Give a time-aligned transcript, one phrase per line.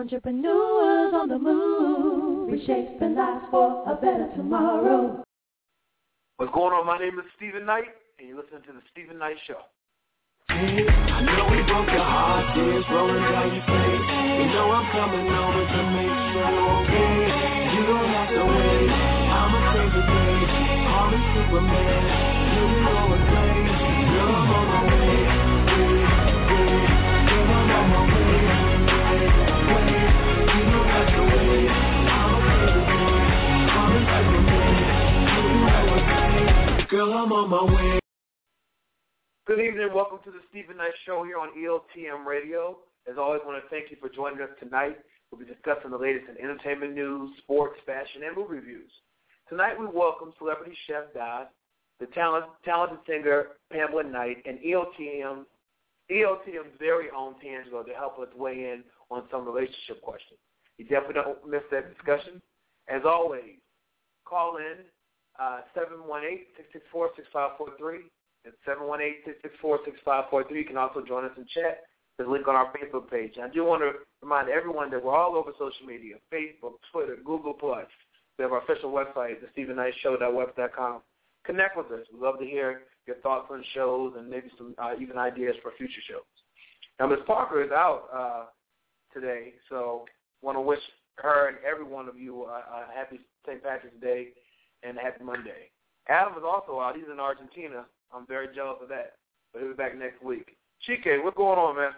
[0.00, 5.22] Entrepreneurs on the move, reshaping lives for a better tomorrow.
[6.38, 6.86] What's going on?
[6.86, 7.84] My name is Steven Knight,
[8.18, 9.60] and you're listening to the Steven Knight Show.
[10.48, 14.08] I know we broke your heart, tears rolling down your face.
[14.40, 17.28] You know I'm coming over to make sure you're okay.
[17.76, 18.88] You don't have to wait.
[18.88, 20.48] I'm a crazy babe,
[20.96, 22.08] I'm a Superman.
[22.56, 23.68] You know it's great.
[24.16, 26.29] Girl, I'm on my way.
[37.00, 37.98] Girl, I'm on my way.
[39.46, 39.88] Good evening.
[39.94, 42.76] Welcome to the Steven Knight Show here on EOTM Radio.
[43.10, 44.98] As always, I want to thank you for joining us tonight.
[45.32, 48.90] We'll be discussing the latest in entertainment news, sports, fashion, and movie reviews.
[49.48, 51.46] Tonight, we welcome celebrity chef Das,
[52.00, 55.46] the talent, talented singer Pamela Knight, and EOTM,
[56.12, 60.38] EOTM's very own Teangelo to help us weigh in on some relationship questions.
[60.76, 62.42] You definitely don't miss that discussion.
[62.92, 63.56] As always,
[64.26, 64.84] call in
[65.40, 65.60] uh,
[66.94, 68.00] 718-664-6543.
[68.44, 70.50] It's 718-664-6543.
[70.50, 71.80] You can also join us in chat.
[72.16, 73.32] There's a link on our Facebook page.
[73.36, 77.16] And I do want to remind everyone that we're all over social media, Facebook, Twitter,
[77.24, 77.54] Google+.
[77.54, 77.86] Plus.
[78.38, 81.00] We have our official website, thestephenknightshow.web.com.
[81.44, 82.06] Connect with us.
[82.12, 85.72] We'd love to hear your thoughts on shows and maybe some uh, even ideas for
[85.76, 86.22] future shows.
[86.98, 87.20] Now, Ms.
[87.26, 88.44] Parker is out uh,
[89.12, 90.04] today, so
[90.42, 90.80] want to wish
[91.16, 93.62] her and every one of you uh, a happy St.
[93.62, 94.28] Patrick's Day
[94.82, 95.70] and happy Monday.
[96.08, 96.96] Adam is also out.
[96.96, 97.84] He's in Argentina.
[98.12, 99.14] I'm very jealous of that.
[99.52, 100.56] But he'll be back next week.
[100.88, 101.90] Chike, what's going on, man?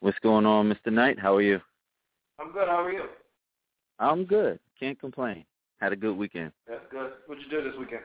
[0.00, 0.92] What's going on, Mr.
[0.92, 1.18] Knight?
[1.18, 1.60] How are you?
[2.38, 2.68] I'm good.
[2.68, 3.04] How are you?
[3.98, 4.58] I'm good.
[4.78, 5.44] Can't complain.
[5.80, 6.52] Had a good weekend.
[6.68, 7.12] That's good.
[7.26, 8.02] What'd you do this weekend?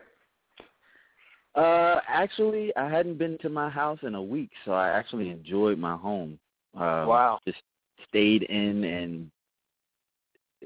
[1.55, 5.77] Uh, actually, I hadn't been to my house in a week, so I actually enjoyed
[5.77, 6.39] my home.
[6.75, 7.39] Um, Wow.
[7.45, 7.59] Just
[8.07, 9.31] stayed in and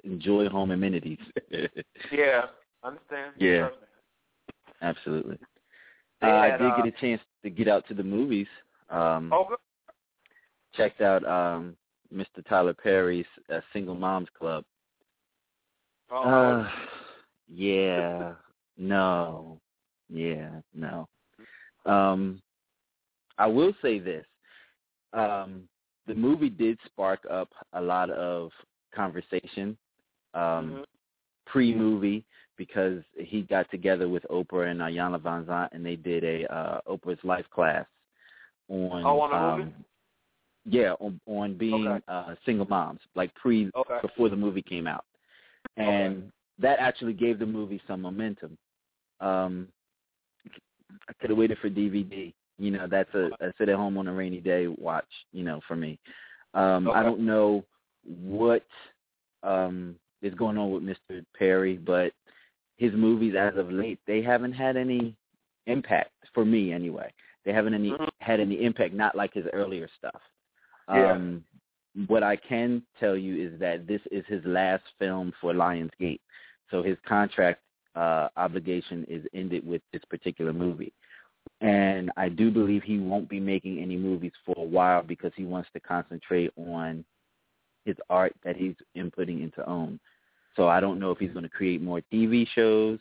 [0.03, 1.19] enjoy home amenities.
[2.11, 2.45] Yeah,
[2.83, 3.33] I understand.
[3.37, 3.69] Yeah.
[4.81, 5.37] Absolutely.
[6.21, 8.47] Uh, I did uh, get a chance to get out to the movies.
[8.89, 9.57] Um, Oh, good.
[10.75, 11.75] checked out um,
[12.13, 12.45] Mr.
[12.47, 14.63] Tyler Perry's uh, Single Moms Club.
[16.11, 16.69] Oh, Uh,
[17.47, 18.33] yeah,
[18.77, 19.59] no,
[20.09, 21.07] yeah, no.
[21.85, 22.41] Um,
[23.37, 24.25] I will say this:
[25.13, 25.67] um,
[26.07, 28.51] the movie did spark up a lot of
[28.93, 29.77] conversation
[30.35, 30.85] um, Mhm.
[31.45, 32.25] pre-movie
[32.57, 37.23] because he got together with Oprah and Iyanla Vanzant, and they did a uh, Oprah's
[37.23, 37.85] Life class
[38.69, 39.03] on.
[39.05, 39.71] Oh, on um, movie?
[40.65, 42.03] Yeah, on on being Okay.
[42.07, 43.99] uh, single moms, like pre Okay.
[44.01, 45.05] before the movie came out,
[45.77, 48.57] and that actually gave the movie some momentum.
[49.19, 49.67] Um,
[51.07, 52.33] I could have waited for DVD.
[52.57, 55.05] You know, that's a, a sit at home on a rainy day watch.
[55.33, 55.99] You know, for me.
[56.53, 57.65] Um, I don't know
[58.05, 58.65] what
[59.43, 59.95] um,
[60.25, 61.23] is going on with Mr.
[61.37, 62.11] Perry, but
[62.77, 65.15] his movies as of late they haven't had any
[65.67, 67.11] impact for me anyway.
[67.45, 68.09] They haven't any Mhm.
[68.19, 70.21] had any impact, not like his earlier stuff.
[70.89, 71.11] Yeah.
[71.13, 71.45] Um,
[72.07, 76.19] what I can tell you is that this is his last film for Lionsgate,
[76.69, 77.61] so his contract
[77.95, 80.91] uh, obligation is ended with this particular movie.
[81.61, 85.45] And I do believe he won't be making any movies for a while because he
[85.45, 87.05] wants to concentrate on
[87.85, 89.99] his art that he's inputting into OWN.
[90.55, 92.99] So I don't know if he's going to create more TV shows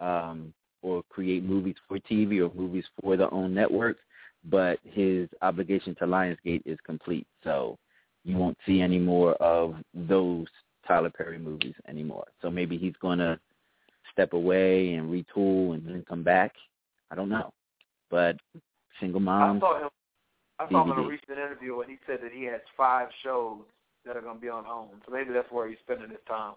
[0.00, 3.98] um, or create movies for TV or movies for the OWN network,
[4.44, 7.26] but his obligation to Lionsgate is complete.
[7.42, 7.78] So
[8.24, 10.46] you won't see any more of those
[10.86, 12.26] Tyler Perry movies anymore.
[12.42, 13.38] So maybe he's going to
[14.12, 16.52] step away and retool and then come back.
[17.10, 17.52] I don't know.
[18.10, 18.36] But
[19.00, 19.88] single I saw him.
[20.58, 23.62] I saw him in a recent interview, and he said that he has five shows
[24.06, 25.00] that are going to be on OWN.
[25.04, 26.54] So maybe that's where he's spending his time.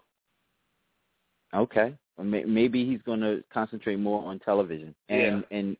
[1.54, 1.94] Okay.
[2.20, 4.94] Maybe he's going to concentrate more on television.
[5.08, 5.76] And and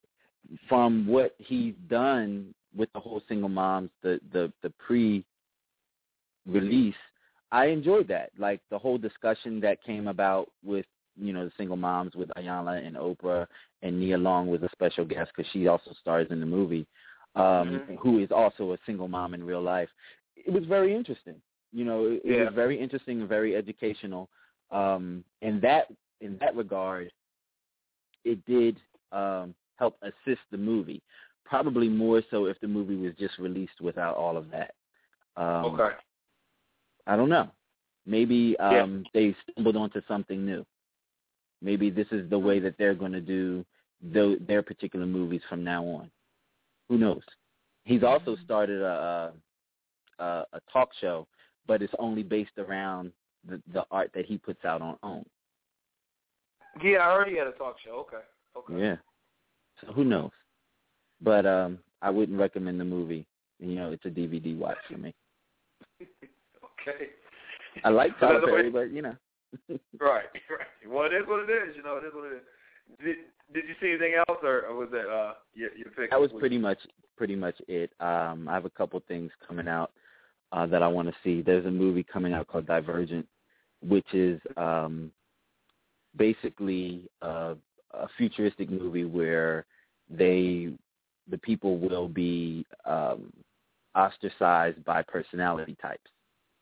[0.69, 5.25] from what he's done with the whole single moms, the the the pre
[6.47, 6.95] release,
[7.53, 8.31] I enjoyed that.
[8.39, 12.87] Like the whole discussion that came about with you know the single moms with Iyanla
[12.87, 13.47] and Oprah,
[13.83, 16.87] and Nia Long was a special guest because she also stars in the movie,
[17.35, 17.99] um, Mhm.
[17.99, 19.91] who is also a single mom in real life.
[20.37, 21.43] It was very interesting.
[21.73, 24.31] You know, it, it was very interesting and very educational.
[24.71, 25.89] Um, in that
[26.21, 27.11] in that regard,
[28.25, 28.77] it did
[29.13, 31.03] um, help assist the movie.
[31.45, 34.75] Probably more so if the movie was just released without all of that.
[35.37, 35.97] Um, okay.
[37.07, 37.51] I don't know.
[38.05, 38.83] Maybe Yeah.
[38.83, 40.67] um, they stumbled onto something new.
[41.63, 43.65] Maybe this is the way that they're going to do
[44.03, 46.11] tho- their particular movies from now on.
[46.89, 47.23] Who knows?
[47.85, 49.33] He's also started a
[50.19, 51.27] a, a talk show
[51.69, 53.13] but it's only based around
[53.49, 55.25] the the art that he puts out on OWN.
[56.83, 58.07] Yeah, I heard he had a talk show.
[58.07, 58.25] Okay.
[58.57, 58.81] Okay.
[58.81, 58.97] Yeah.
[59.81, 60.31] So who knows?
[61.21, 63.27] But um I wouldn't recommend the movie.
[63.59, 65.15] You know, it's a DVD watch for me.
[66.01, 67.09] okay.
[67.85, 69.17] I like Tyler that's the way- Perry, but you know.
[70.01, 70.25] Right.
[70.51, 70.87] Right.
[70.87, 71.75] Well, it is what it is.
[71.77, 72.43] You know, it is what it is.
[73.05, 73.17] Did
[73.53, 76.11] Did you see anything else, or, or was that uh your your pick?
[76.11, 76.79] that was pretty much
[77.17, 77.91] pretty much it.
[78.01, 79.91] Um, I have a couple things coming out
[80.53, 81.43] uh, that I want to see.
[81.43, 83.27] There's a movie coming out called Divergent,
[83.87, 85.11] which is um,
[86.17, 87.55] basically uh,
[87.93, 89.67] a futuristic movie where
[90.11, 90.73] they
[91.31, 93.33] the people will be um,
[93.95, 96.11] ostracized by personality types,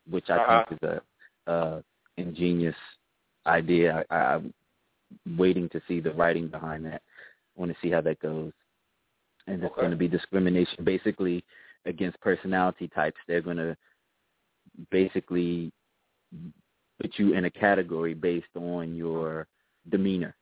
[0.08, 0.64] which I Uh-huh.
[0.68, 0.88] think is
[1.46, 1.84] a, a
[2.16, 2.74] ingenious
[3.46, 4.04] idea.
[4.10, 4.54] I, I'm
[5.38, 7.02] waiting to see the writing behind that.
[7.56, 8.52] I want to see how that goes.
[9.46, 9.82] And it's Okay.
[9.82, 11.44] going to be discrimination basically
[11.84, 13.18] against personality types.
[13.28, 13.76] They're going to
[14.90, 15.72] basically
[17.00, 19.46] put you in a category based on your
[19.90, 20.34] demeanor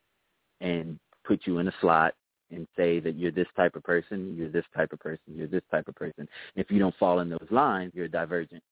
[0.61, 2.15] and put you in a slot
[2.51, 5.62] and say that you're this type of person, you're this type of person, you're this
[5.71, 6.29] type of person.
[6.55, 8.62] If you don't fall in those lines, you're divergent.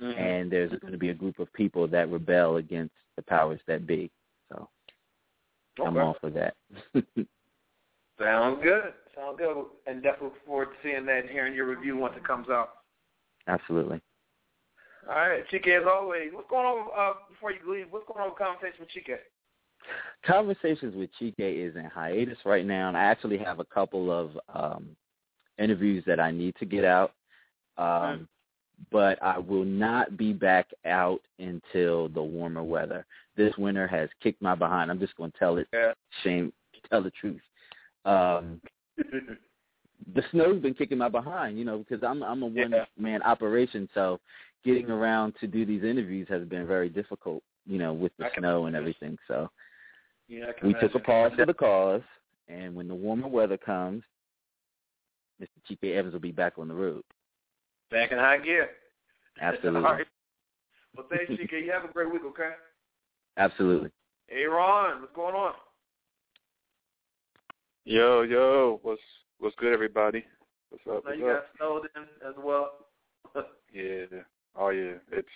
[0.00, 0.16] Mhm.
[0.16, 3.86] And there's going to be a group of people that rebel against the powers that
[3.86, 4.10] be.
[4.48, 4.68] So
[5.84, 6.56] I'm all for that.
[8.18, 8.94] Sounds good.
[9.14, 9.66] Sounds good.
[9.86, 12.78] And definitely look forward to seeing that and hearing your review once it comes out.
[13.46, 14.00] Absolutely.
[15.08, 17.86] All right, Chike, as always, what's going on uh, before you leave?
[17.90, 19.18] What's going on with Conversations with Chike?
[20.24, 24.30] Conversations with Chike is in hiatus right now, and I actually have a couple of
[24.54, 24.88] um,
[25.58, 27.12] interviews that I need to get out.
[27.76, 28.28] Um,
[28.90, 33.06] But I will not be back out until the warmer weather.
[33.36, 34.90] This winter has kicked my behind.
[34.90, 35.92] I'm just going to tell it, Yeah.
[36.22, 36.52] shame,
[36.90, 37.40] tell the truth.
[38.04, 38.60] Um,
[40.14, 42.84] the snow's been kicking my behind, you know, because I'm I'm a one Yeah.
[42.98, 44.18] man operation, so
[44.64, 48.30] getting around to do these interviews has been very difficult, you know, with the I
[48.30, 49.18] can snow and everything.
[49.28, 49.50] So
[50.28, 52.02] yeah, I can we took a pause for the cause,
[52.48, 54.02] and when the warmer weather comes,
[55.40, 55.48] Mr.
[55.70, 57.02] Chike Evans will be back on the road.
[57.90, 58.70] Back in high gear.
[59.40, 60.06] Absolutely, All right.
[60.96, 61.64] Well, thanks, Chike.
[61.64, 62.50] You have a great week, okay?
[63.36, 63.90] absolutely.
[64.28, 65.54] Hey, Ron, what's going on?
[67.84, 69.02] Yo, yo, what's
[69.38, 70.24] what's good, everybody?
[70.70, 71.04] What's up?
[71.04, 71.36] Now What's you up?
[71.36, 72.70] got Snowden as well.
[73.72, 74.04] Yeah.
[74.56, 74.94] Oh yeah.
[75.12, 75.28] It's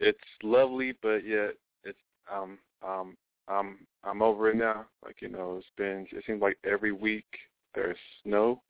[0.00, 1.54] it's lovely, but yet
[1.84, 1.98] it's
[2.32, 3.16] um um
[3.48, 4.86] I'm I'm over it now.
[5.04, 7.26] Like you know, it's been it seems like every week
[7.74, 8.62] there's snow.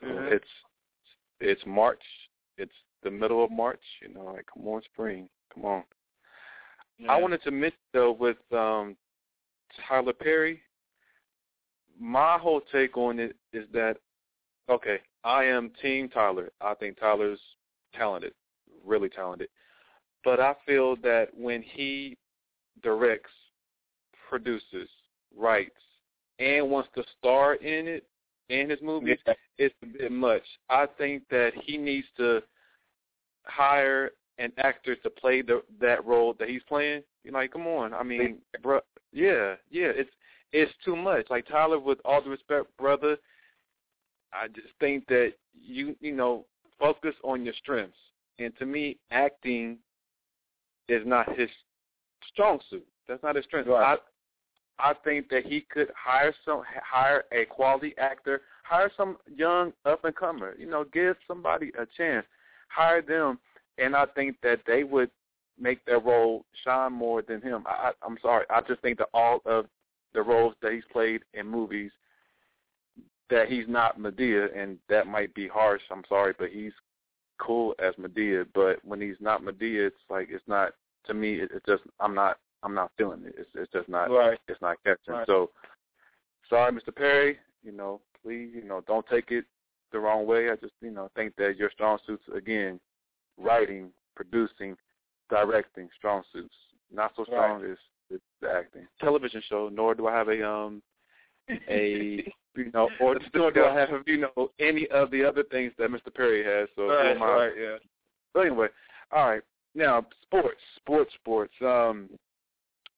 [0.00, 0.32] So Mhm.
[0.32, 0.48] it's
[1.40, 2.02] it's March.
[2.58, 3.82] It's the middle of March.
[4.00, 5.84] You know, like come on, spring, come on.
[7.08, 8.96] I wanted to mention though with um
[9.88, 10.62] Tyler Perry.
[11.98, 13.96] My whole take on it is that
[14.68, 16.50] okay, I am Team Tyler.
[16.60, 17.40] I think Tyler's
[17.94, 18.34] talented,
[18.84, 19.48] really talented.
[20.24, 22.16] But I feel that when he
[22.82, 23.30] directs,
[24.28, 24.88] produces,
[25.36, 25.70] writes,
[26.38, 28.04] and wants to star in it
[28.48, 29.18] in his movies,
[29.58, 30.42] it's a bit much.
[30.68, 32.42] I think that he needs to
[33.44, 37.02] hire an actor to play the that role that he's playing.
[37.22, 37.94] You know, like, come on.
[37.94, 38.80] I mean, bro,
[39.12, 40.10] yeah, yeah, it's
[40.52, 41.26] it's too much.
[41.30, 43.16] Like Tyler, with all due respect, brother,
[44.32, 46.46] I just think that you you know
[46.78, 47.96] focus on your strengths.
[48.38, 49.78] And to me, acting
[50.88, 51.48] is not his
[52.32, 52.86] strong suit.
[53.08, 53.68] That's not his strength.
[53.68, 53.98] Right.
[54.78, 59.72] I I think that he could hire some hire a quality actor, hire some young
[59.84, 60.54] up and comer.
[60.58, 62.26] You know, give somebody a chance.
[62.68, 63.38] Hire them,
[63.78, 65.10] and I think that they would
[65.60, 67.62] make their role shine more than him.
[67.66, 69.66] I, I'm sorry, I just think that all of
[70.12, 71.92] the roles that he's played in movies
[73.30, 75.80] that he's not Madea, and that might be harsh.
[75.90, 76.72] I'm sorry, but he's
[77.38, 78.46] cool as Madea.
[78.54, 80.72] But when he's not Madea, it's like it's not
[81.06, 81.34] to me.
[81.34, 83.34] It, it's just I'm not I'm not feeling it.
[83.38, 84.38] It's it's just not Right.
[84.48, 85.14] it's not catching.
[85.14, 85.26] Right.
[85.26, 85.50] So
[86.48, 86.94] sorry, Mr.
[86.94, 87.38] Perry.
[87.62, 89.44] You know, please, you know, don't take it
[89.92, 90.50] the wrong way.
[90.50, 92.80] I just you know think that your strong suits again,
[93.38, 94.76] writing, producing,
[95.30, 96.54] directing, strong suits.
[96.92, 97.78] Not so strong is
[98.10, 98.86] is the acting.
[99.00, 99.70] Television show.
[99.72, 100.82] Nor do I have a um
[101.68, 105.72] a you know, or nor do I have you know any of the other things
[105.78, 106.12] that Mr.
[106.14, 106.68] Perry has.
[106.76, 107.76] So right, right, yeah.
[108.32, 108.68] But anyway,
[109.12, 109.42] all right.
[109.74, 111.54] Now sports, sports, sports.
[111.60, 112.08] Um,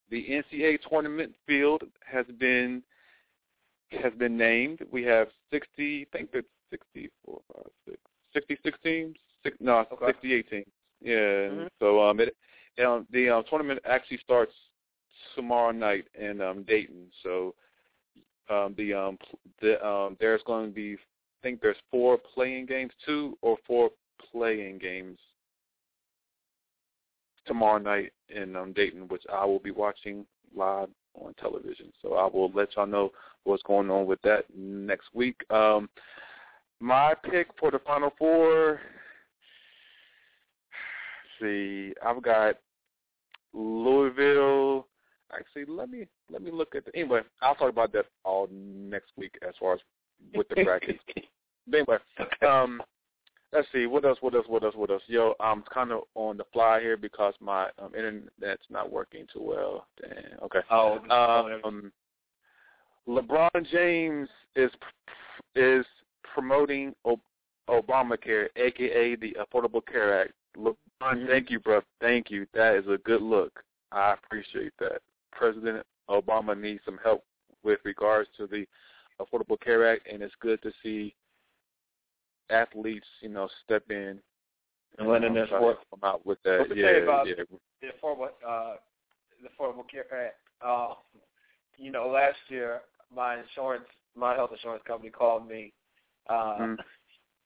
[0.09, 2.83] the NCAA tournament field has been
[3.91, 4.79] has been named.
[4.91, 6.07] We have sixty.
[6.13, 7.97] I think it's sixty four, five, six,
[8.33, 9.15] sixty-six teams.
[9.43, 10.07] Six, no, Okay.
[10.07, 10.67] sixty-eight teams.
[11.01, 11.49] Yeah.
[11.49, 11.69] Mhm.
[11.79, 12.35] So um, it
[12.83, 14.53] um, the um, tournament actually starts
[15.35, 17.07] tomorrow night in um, Dayton.
[17.23, 17.55] So
[18.49, 19.17] um, the um,
[19.61, 23.89] the um, there's going to be I think there's four playing games, two or four
[24.31, 25.19] playing games
[27.45, 30.25] tomorrow night in um, Dayton, which I will be watching
[30.55, 31.91] live on television.
[32.01, 33.11] So I will let y'all know
[33.43, 35.39] what's going on with that next week.
[35.49, 35.89] Um,
[36.79, 38.81] my pick for the Final Four.
[41.41, 42.55] See, I've got
[43.53, 44.87] Louisville.
[45.33, 47.21] Actually, let me let me look at the anyway.
[47.41, 49.79] I'll talk about that all next week as far as
[50.33, 50.99] with the brackets.
[51.67, 51.97] but anyway,
[52.47, 52.81] um,
[53.53, 55.03] let's see what else, what else, what else, what else.
[55.07, 59.41] Yo, I'm kind of on the fly here because my um, internet's not working too
[59.41, 59.87] well.
[60.01, 60.39] Damn.
[60.43, 60.59] Okay.
[60.71, 61.91] Oh, Um,
[63.07, 64.71] LeBron James is
[65.55, 65.85] is
[66.33, 67.19] promoting Ob-
[67.69, 70.33] Obamacare, aka the Affordable Care Act.
[70.57, 71.81] LeBron, thank you, bro.
[72.01, 72.47] Thank you.
[72.53, 73.63] That is a good look.
[73.91, 75.01] I appreciate that.
[75.31, 77.23] President Obama needs some help
[77.63, 78.65] with regards to the
[79.19, 81.15] Affordable Care Act, and it's good to see
[82.49, 84.19] athletes, you know, step in
[84.97, 85.79] And letting that work.
[85.89, 86.67] come out with that.
[86.69, 87.35] Let yeah, about yeah.
[87.81, 88.75] the Affordable, uh,
[89.41, 90.35] the Affordable Care Act.
[90.61, 90.93] Uh,
[91.77, 92.81] you know, last year
[93.15, 95.73] my insurance, my health insurance company called me.
[96.29, 96.77] Uh, Mm.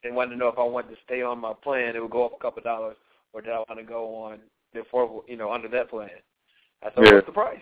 [0.04, 1.96] They wanted to know if I wanted to stay on my plan.
[1.96, 2.96] It would go up a couple of dollars,
[3.34, 4.40] or did I want to go on
[4.74, 6.10] the affordable, you know, under that plan?
[6.82, 7.14] I said, Yeah.
[7.14, 7.62] what's the price?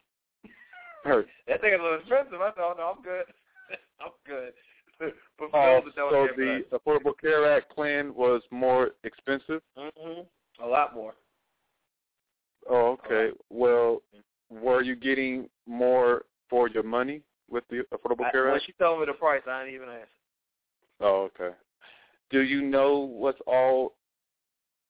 [1.09, 1.27] Hurt.
[1.47, 2.41] That thing is a little expensive.
[2.41, 3.25] I oh, no, I'm good.
[3.99, 4.53] I'm good.
[5.37, 9.61] but Uh, so the for Affordable Care Act plan was more expensive.
[9.77, 10.25] Mhm.
[10.61, 11.15] A lot more.
[12.69, 13.31] Oh, okay.
[13.49, 14.01] Well,
[14.49, 18.65] were you getting more for your money with the Affordable I, Care when Act?
[18.65, 20.09] she told me the price, I didn't even ask.
[20.99, 21.55] Oh, okay.
[22.29, 23.95] Do you know what's all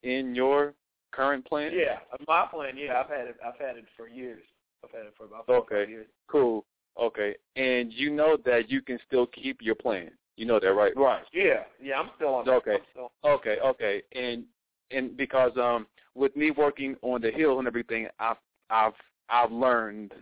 [0.04, 0.74] in your
[1.12, 1.72] current plan?
[1.74, 2.76] Yeah, my plan.
[2.78, 3.38] Yeah, I've had it.
[3.46, 4.44] I've had it for years.
[4.84, 5.82] I've had it for about Okay.
[5.84, 6.08] five years.
[6.28, 6.66] Cool.
[7.00, 7.36] Okay.
[7.56, 10.12] And you know that you can still keep your plan.
[10.36, 10.94] You know that, right?
[10.96, 11.24] Right.
[11.34, 11.64] Yeah.
[11.82, 12.00] Yeah.
[12.00, 12.46] I'm still on.
[12.46, 12.52] that.
[12.52, 12.78] Okay.
[12.92, 14.02] Still, Okay, okay.
[14.14, 14.46] And
[14.92, 18.38] and because um with me working on the hill and everything, I've
[18.70, 18.94] I've
[19.30, 20.14] I've learned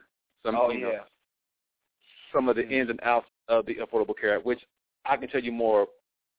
[0.44, 1.04] some oh you know yeah.
[2.34, 4.60] some of the ins and outs of the Affordable Care Act, which
[5.06, 5.88] I can tell you more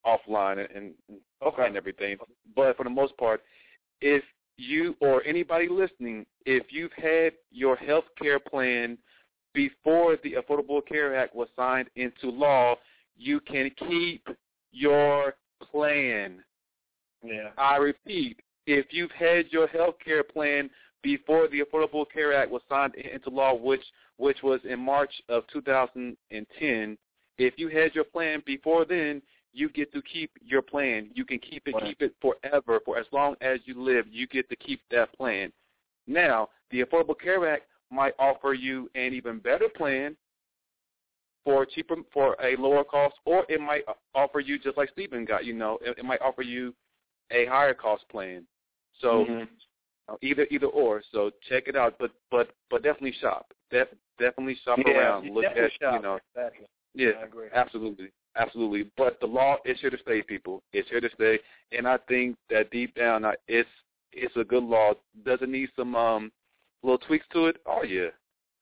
[0.04, 1.66] offline and and, Okay.
[1.66, 2.16] and everything.
[2.56, 3.42] But for the most part,
[4.00, 4.22] if
[4.58, 8.98] you or anybody listening, if you've had your health care plan
[9.54, 12.74] before the Affordable Care Act was signed into law,
[13.16, 14.28] you can keep
[14.72, 15.34] your
[15.70, 16.42] plan.
[17.22, 17.50] Yeah.
[17.56, 20.70] I repeat, if you've had your health care plan
[21.02, 23.84] before the Affordable Care Act was signed into law, which
[24.18, 26.98] which was in March of 2010,
[27.38, 29.22] if you had your plan before then,
[29.58, 31.10] you get to keep your plan.
[31.14, 31.84] You can keep it, Right.
[31.84, 34.06] keep it forever, for as long as you live.
[34.08, 35.52] You get to keep that plan.
[36.06, 40.16] Now, the Affordable Care Act might offer you an even better plan
[41.44, 43.84] for cheaper, for a lower cost, or it might
[44.14, 45.44] offer you just like Steven got.
[45.44, 46.74] You know, it, it might offer you
[47.30, 48.46] a higher cost plan.
[49.00, 49.48] So Mhm.
[50.08, 51.02] uh, either either or.
[51.12, 53.52] So check it out, but but but definitely shop.
[53.70, 53.88] Def,
[54.18, 55.34] definitely shop yeah, around.
[55.34, 55.94] Look at shop.
[55.94, 56.66] you know Exactly.
[56.94, 57.12] yeah
[57.52, 58.90] absolutely absolutely.
[58.96, 60.62] But the law is here to stay, people.
[60.72, 61.38] It's here to stay,
[61.72, 63.68] and I think that deep down uh, it's
[64.12, 64.92] it's a good law.
[65.24, 66.32] Does it need some um
[66.82, 67.56] little tweaks to it?
[67.66, 68.08] Oh yeah,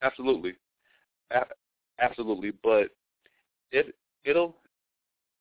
[0.03, 0.55] absolutely,
[1.31, 1.47] a-
[2.01, 2.53] absolutely.
[2.63, 2.91] But
[3.73, 3.95] it
[4.25, 4.57] it'll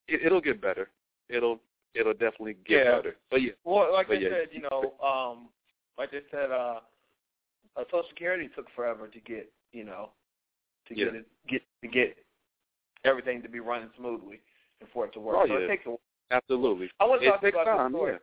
[0.07, 0.89] it, it'll get better.
[1.29, 1.59] It'll
[1.93, 2.95] it'll definitely get Yeah.
[2.97, 3.15] better.
[3.31, 4.29] But yeah, Well, like But they yeah.
[4.29, 5.49] said, you know, um,
[5.97, 6.79] like I said, uh,
[7.77, 10.09] uh, Social Security took forever to get, you know,
[10.87, 11.05] to Yeah.
[11.05, 12.17] get it, get to get
[13.05, 14.39] everything to be running smoothly
[14.81, 15.37] and for it to work.
[15.39, 15.65] Oh, so yeah.
[15.65, 15.95] it takes a
[16.31, 16.89] absolutely.
[16.99, 18.11] I want to talk about time, this story.
[18.13, 18.17] yeah.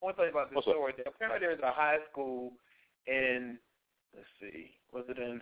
[0.00, 0.74] I want to tell you about this What's up?
[0.74, 0.92] story.
[1.06, 2.52] Apparently, there's a high school
[3.06, 3.58] in,
[4.14, 5.40] let's see, was it in?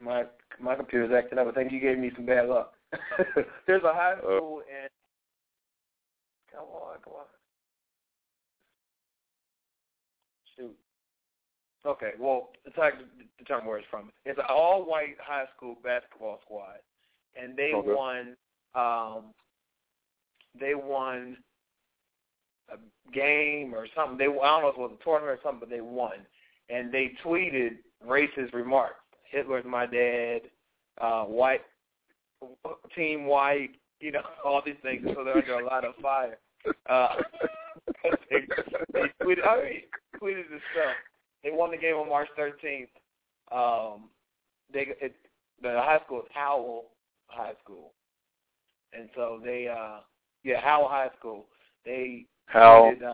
[0.00, 0.24] My
[0.60, 1.46] my computer's acting up.
[1.46, 2.72] I think you gave me some bad luck.
[3.66, 4.36] there's a high Uh.
[4.38, 4.88] school in.
[6.52, 7.26] Come on, come on.
[11.86, 13.04] Okay, well, it's hard to
[13.38, 14.10] determine where it's from.
[14.24, 16.78] It's an all-white high school basketball squad,
[17.36, 17.92] and they Okay.
[17.92, 18.36] won.
[18.74, 19.34] Um,
[20.58, 21.36] they won
[22.70, 22.78] a
[23.12, 24.16] game or something.
[24.16, 26.26] They I don't know if it was a tournament or something, but they won,
[26.70, 29.00] and they tweeted racist remarks.
[29.30, 30.42] Hitler's my dad.
[31.00, 31.62] Uh, white
[32.94, 33.70] team white.
[34.00, 35.06] You know all these things.
[35.14, 36.38] So they're under a lot of fire.
[36.88, 37.16] Uh,
[38.30, 38.46] they,
[38.92, 39.46] they tweeted.
[39.46, 39.82] I mean,
[40.20, 40.96] tweeted this stuff.
[41.44, 42.88] They won the game on March 13th.
[43.52, 44.08] Um,
[44.72, 45.14] they it,
[45.62, 46.86] the high school is Howell
[47.26, 47.92] High School,
[48.94, 49.98] and so they uh
[50.42, 51.44] yeah Howell High School.
[51.84, 53.12] They How tweeted, uh,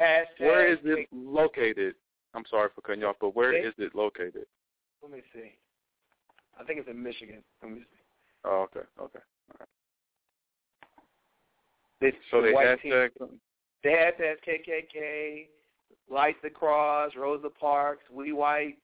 [0.00, 1.94] hashtag where is it located?
[2.34, 4.46] I'm sorry for cutting you off, but where is it located?
[5.00, 5.52] Let me see.
[6.60, 7.42] I think it's in Michigan.
[7.62, 8.02] Let me see.
[8.44, 9.20] Oh, okay, okay.
[12.00, 13.08] They, So the they white team,
[13.84, 15.46] they hashtag KKK.
[16.10, 18.78] Lights Across, Rosa Parks, We White.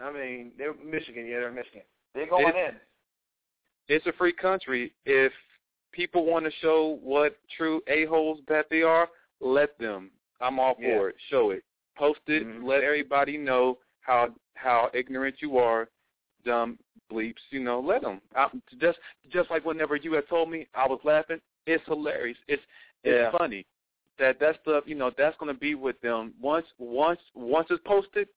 [0.00, 1.26] I mean, they're Michigan.
[1.26, 1.82] Yeah, they're Michigan.
[2.14, 2.74] They're going it's,
[3.88, 3.94] in.
[3.94, 4.92] It's a free country.
[5.04, 5.32] If
[5.92, 9.08] people want to show what true a-holes that they are,
[9.40, 10.10] let them.
[10.40, 11.16] I'm all for it.
[11.30, 11.62] Show it.
[11.96, 12.46] Post it.
[12.46, 12.66] Mm-hmm.
[12.66, 15.88] Let everybody know how how ignorant you are,
[16.44, 16.78] dumb
[17.10, 17.34] bleeps.
[17.50, 18.20] You know, let them.
[18.34, 18.48] I,
[18.80, 18.98] just
[19.30, 21.40] just like whenever you had told me, I was laughing.
[21.66, 22.38] It's hilarious.
[22.48, 22.62] It's
[23.04, 23.38] it's yeah.
[23.38, 23.66] funny
[24.22, 24.84] that that stuff.
[24.86, 28.28] You know, that's going to be with them once once once it's posted.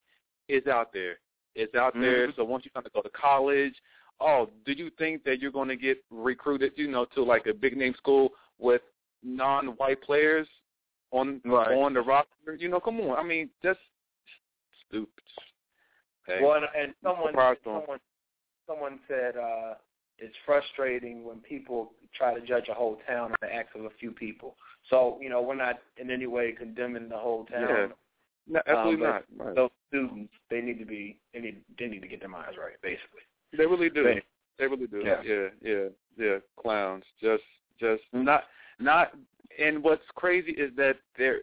[0.47, 1.19] It's out there.
[1.55, 2.01] It's out mm-hmm.
[2.01, 2.33] there.
[2.35, 3.73] So once you kind of go to college,
[4.19, 6.73] oh, do you think that you're going to get recruited?
[6.75, 8.81] You know, to like a big name school with
[9.23, 10.47] non-white players
[11.11, 11.71] on right.
[11.71, 12.55] on the roster?
[12.57, 13.17] You know, come on.
[13.17, 13.79] I mean, just
[14.87, 15.09] stupid.
[16.27, 16.43] Okay.
[16.43, 17.99] Well, and, and someone someone
[18.67, 19.75] someone said uh,
[20.19, 23.89] it's frustrating when people try to judge a whole town on the acts of a
[23.99, 24.55] few people.
[24.89, 27.67] So you know, we're not in any way condemning the whole town.
[27.69, 27.87] Yeah.
[28.47, 29.23] No, absolutely um, not.
[29.37, 29.55] Right.
[29.55, 32.79] Those students, they need to be, they need, they need to get their minds right,
[32.81, 33.21] basically.
[33.57, 34.03] They really do.
[34.03, 34.21] They,
[34.59, 35.01] they really do.
[35.03, 35.21] Yeah.
[35.25, 36.37] yeah, yeah, yeah.
[36.61, 37.43] Clowns, just,
[37.79, 38.23] just Mm-hmm.
[38.23, 38.43] not,
[38.79, 39.13] not.
[39.59, 41.39] And what's crazy is that they're,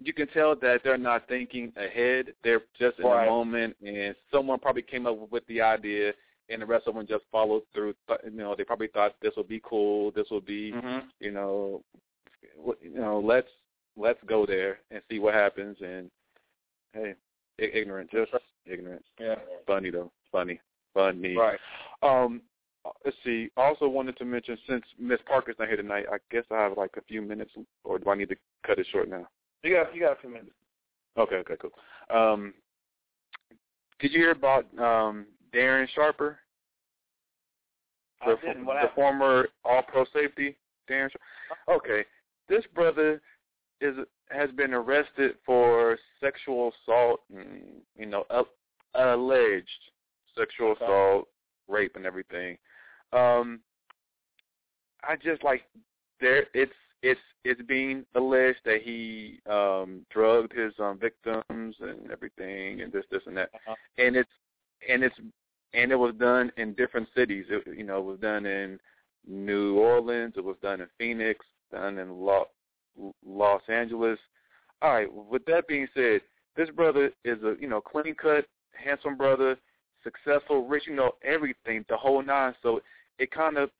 [0.00, 2.32] you can tell that they're not thinking ahead.
[2.42, 3.26] They're just in right.
[3.26, 6.14] the moment, and someone probably came up with the idea,
[6.50, 7.94] and the rest of them just followed through.
[8.24, 10.10] You know, they probably thought this will be cool.
[10.10, 11.06] This will be, mm-hmm.
[11.20, 11.82] you know,
[12.82, 13.48] you know, let's
[13.96, 15.76] let's go there and see what happens.
[15.80, 16.10] And
[16.92, 17.14] hey,
[17.58, 18.32] ignorant, just
[18.66, 19.04] ignorant.
[19.18, 19.36] Yeah.
[19.66, 20.60] Funny though, funny,
[20.94, 21.36] funny.
[21.36, 21.58] Right.
[22.02, 22.42] Um,
[23.04, 23.50] let's see.
[23.56, 26.92] Also wanted to mention since Miss Parker's not here tonight, I guess I have like
[26.96, 27.52] a few minutes,
[27.84, 29.26] or do I need to cut it short now?
[29.62, 30.50] You got you got a few minutes.
[31.18, 31.72] Okay, okay, cool.
[32.16, 32.54] Um,
[33.98, 36.38] did you hear about um, Darren Sharper?
[38.24, 38.66] The, the, didn't.
[38.66, 40.56] What the former All-Pro safety,
[40.88, 41.08] Darren.
[41.10, 41.72] Sharper?
[41.76, 42.04] Okay,
[42.48, 43.20] this brother
[43.80, 43.96] is
[44.30, 47.62] has been arrested for sexual assault, and,
[47.96, 48.24] you know,
[48.94, 49.66] alleged
[50.38, 51.28] sexual assault,
[51.68, 52.56] rape, and everything.
[53.12, 53.60] Um,
[55.02, 55.62] I just like
[56.20, 56.44] there.
[56.54, 56.72] It's
[57.02, 63.04] it's it's being alleged that he um drugged his um victims and everything, and this
[63.10, 63.74] this and that, Uh-huh.
[63.98, 64.30] and it's
[64.88, 65.16] and it's
[65.74, 67.46] and it was done in different cities.
[67.48, 68.78] It, you know, it was done in
[69.26, 70.34] New Orleans.
[70.36, 71.44] It was done in Phoenix.
[71.72, 72.46] Done in Los
[73.24, 74.18] Los Angeles.
[74.82, 75.12] All right.
[75.12, 76.22] With that being said,
[76.56, 79.56] this brother is a you know clean cut, handsome brother,
[80.02, 80.84] successful, rich.
[80.86, 82.54] You know everything, the whole nine.
[82.62, 82.80] So
[83.18, 83.70] it kind of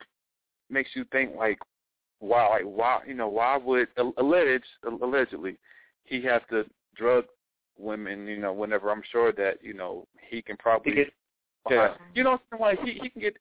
[0.69, 1.59] makes you think like,
[2.21, 4.65] wow, like why you know why would alleged
[5.03, 5.59] allegedly
[6.05, 7.25] he have to drug
[7.77, 8.27] women?
[8.29, 10.93] You know, whenever I'm sure that you know he can probably.
[11.69, 11.95] Yeah.
[12.15, 13.37] You know, like he he can get.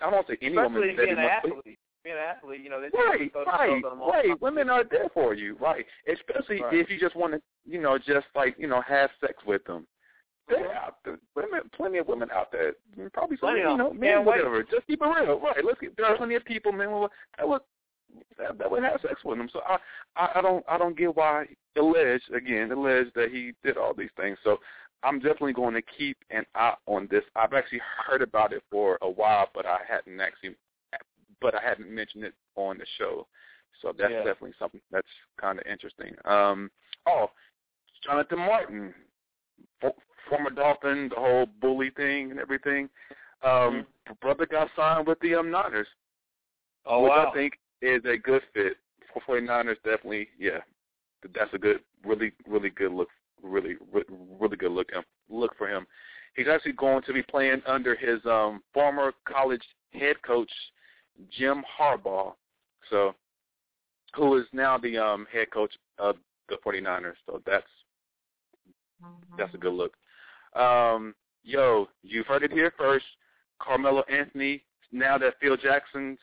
[0.00, 1.78] I don't say any especially woman that being he an must- athlete.
[2.04, 4.40] Being an athlete, you know, they Right, those- right, those are the most right.
[4.40, 5.84] Women are there for you, right?
[6.06, 6.74] Especially Right.
[6.74, 9.86] if you just want to, you know, just like you know, have sex with them.
[10.46, 10.76] They're Mhm.
[10.76, 11.18] out there.
[11.34, 12.74] Women, plenty of women out there.
[13.12, 13.98] Probably some, Plenty you of know, them.
[14.00, 14.36] men, Can't wait.
[14.38, 14.62] whatever.
[14.62, 15.62] Just keep it real, right?
[15.64, 15.96] Let's get.
[15.96, 17.60] There are plenty of people, men, who- that would
[18.38, 19.50] that, that would have sex with them.
[19.50, 19.78] So I,
[20.16, 24.08] I, I don't, I don't get why alleged again, alleged that he did all these
[24.16, 24.38] things.
[24.42, 24.60] So
[25.02, 27.22] I'm definitely going to keep an eye on this.
[27.36, 30.56] I've actually heard about it for a while, but I hadn't actually,
[31.40, 33.26] but I hadn't mentioned it on the show.
[33.80, 34.24] So that's Yeah.
[34.24, 35.06] definitely something that's
[35.40, 36.16] kind of interesting.
[36.24, 36.70] Um,
[37.06, 37.30] oh,
[38.04, 38.94] Jonathan Martin,
[39.80, 39.94] for,
[40.28, 42.90] former Dolphin, the whole bully thing and everything.
[43.42, 43.86] Um,
[44.20, 45.86] Brother got signed with the um, Niners,
[46.86, 47.30] Oh which wow.
[47.30, 48.76] I think is a good fit
[49.12, 49.76] for 49ers.
[49.84, 50.58] Definitely, yeah,
[51.34, 53.08] that's a good, really, really good look.
[53.42, 53.76] Really,
[54.40, 55.86] really good look him look for him.
[56.34, 60.50] He's actually going to be playing under his um, former college head coach
[61.30, 62.34] Jim Harbaugh,
[62.90, 63.14] so
[64.14, 66.16] who is now the um, head coach of
[66.48, 67.14] the 49ers.
[67.26, 67.66] So that's
[69.36, 69.94] that's a good look.
[70.54, 73.04] Um, yo, you've heard it here first.
[73.60, 74.64] Carmelo Anthony.
[74.90, 76.18] Now that Phil Jackson's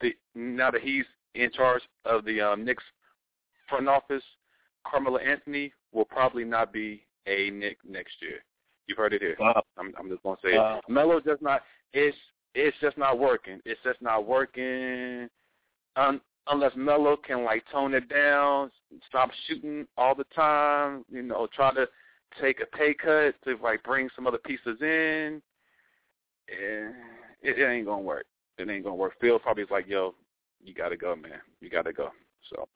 [0.00, 1.04] the now that he's
[1.34, 2.84] in charge of the um, Knicks
[3.68, 4.22] front office,
[4.86, 8.40] Carmelo Anthony will probably not be a Knick next year.
[8.86, 9.36] You've heard it here.
[9.38, 9.62] Wow.
[9.78, 10.78] I'm, I'm just gonna say Wow.
[10.78, 10.92] it.
[10.92, 11.62] Melo just not.
[11.94, 12.16] It's
[12.54, 13.60] it's just not working.
[13.64, 15.28] It's just not working.
[15.96, 18.70] Un, unless Melo can like tone it down,
[19.08, 21.04] stop shooting all the time.
[21.10, 21.88] You know, try to
[22.40, 25.40] take a pay cut to like bring some other pieces in.
[26.50, 26.90] Eh,
[27.42, 28.26] it, it ain't gonna work.
[28.58, 29.14] It ain't gonna work.
[29.20, 30.14] Phil probably is like, yo,
[30.62, 31.40] you gotta go, man.
[31.60, 32.10] You gotta go.
[32.50, 32.68] So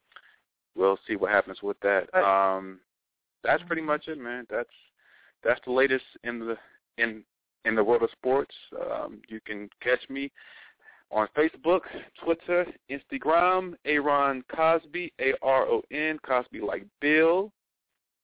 [0.74, 2.12] we'll see what happens with that.
[2.14, 2.81] Um,
[3.44, 4.46] that's pretty much it, man.
[4.51, 4.68] That's
[5.44, 6.57] that's the latest in the
[6.96, 7.22] in
[7.64, 8.55] in the world of sports.
[8.90, 10.31] Um, you can catch me
[11.11, 11.81] on Facebook,
[12.22, 17.51] Twitter, Instagram, Aron Cosby, A-R-O-N, Cosby like Bill.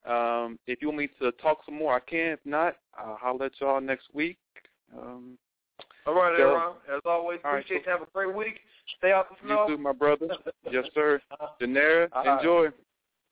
[0.07, 2.33] Um, if you want me to talk some more, I can.
[2.33, 4.37] If not, I'll holler at y'all next week.
[4.96, 5.38] Um,
[6.07, 6.74] all right, so, Aron.
[6.94, 7.98] As always, all right, appreciate so- you.
[7.98, 8.61] Have a great week.
[8.98, 9.66] Stay out the snow.
[9.66, 10.29] you too, my brother.
[10.70, 11.20] yes, sir.
[11.40, 12.38] Uh, Daenerys, All right.
[12.38, 12.66] enjoy.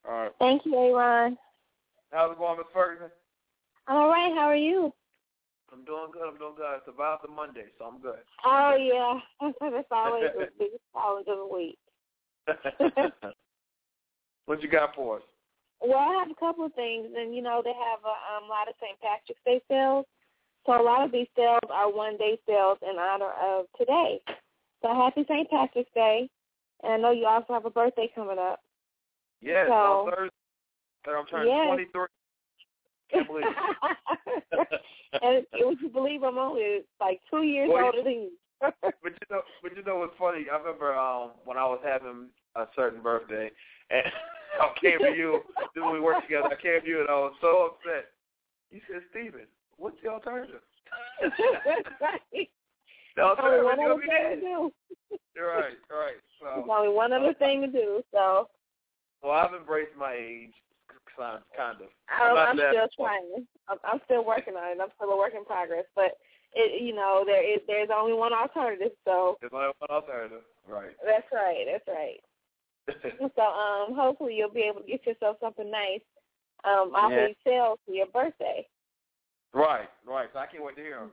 [0.08, 0.32] All right.
[0.38, 1.36] Thank you, Aron.
[2.12, 3.10] How's it going, Miss Ferguson?
[3.86, 4.92] I'm all right, how are you?
[5.72, 6.28] I'm doing good.
[6.28, 6.76] I'm doing good.
[6.76, 8.20] It's about the Monday, so I'm good.
[8.44, 9.18] Oh yeah,
[9.60, 11.78] that's always the biggest challenge of the week.
[14.46, 15.22] what you got for us?
[15.80, 18.68] Well, I have a couple of things, and you know they have a um, lot
[18.68, 19.00] of St.
[19.00, 20.06] Patrick's Day sales.
[20.66, 24.20] So a lot of these sales are one-day sales in honor of today.
[24.80, 25.50] So happy St.
[25.50, 26.28] Patrick's Day,
[26.84, 28.60] and I know you also have a birthday coming up.
[29.40, 30.36] Yes, So- on Thursday.
[31.06, 31.66] I'm turning Yes.
[31.66, 32.06] 23.
[33.10, 34.68] Can't believe it.
[35.22, 38.30] and would you believe I'm only like two years Well, older than you?
[39.02, 40.46] But you know, but you know what's funny?
[40.50, 43.50] I remember um when I was having a certain birthday,
[43.90, 44.02] and
[44.60, 45.40] I came to you.
[45.74, 46.48] Then we worked together.
[46.56, 48.10] I came to you, and I was so upset.
[48.70, 49.46] You said, Steven,
[49.78, 50.60] what's the alternative?
[52.00, 52.48] right.
[53.16, 54.72] The Only alternative one is gonna other thing to do.
[55.34, 56.16] You're right, right.
[56.40, 58.02] There's So, only one other thing to do.
[58.12, 58.48] So
[59.22, 60.54] well, I've embraced my age,
[61.16, 61.88] kind of.
[62.08, 63.46] I'm, not I'm still trying.
[63.68, 64.80] I'm, I'm still working on it.
[64.82, 65.84] I'm still a work in progress.
[65.94, 66.18] But
[66.52, 68.92] it, you know, there is there's only one alternative.
[69.04, 70.96] So There's only one alternative, right?
[71.04, 71.64] that's right.
[71.70, 72.20] That's right.
[73.36, 76.00] So um, hopefully you'll be able to get yourself something nice
[76.64, 77.28] um off Yeah.
[77.44, 78.66] sales for your birthday.
[79.54, 80.28] right, right.
[80.32, 81.08] So I can't wait to hear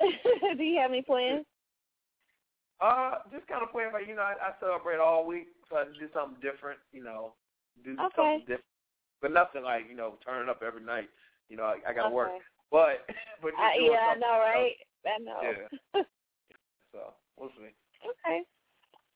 [0.56, 1.44] do you have any plans?
[2.80, 5.84] Uh, just kind of playing like you know, I, I celebrate all week, so I
[5.84, 6.78] do something different.
[6.92, 7.32] You know,
[7.84, 8.12] do Okay.
[8.16, 8.73] something different,
[9.24, 11.08] but nothing like you know turning up every night.
[11.48, 12.28] You know, I, I got to work,
[12.70, 13.08] but
[13.40, 14.76] but just Uh, doing yeah, I know, right?
[15.08, 15.40] I know.
[15.40, 16.02] Yeah.
[16.92, 17.74] So we'll see.
[18.06, 18.42] Okay.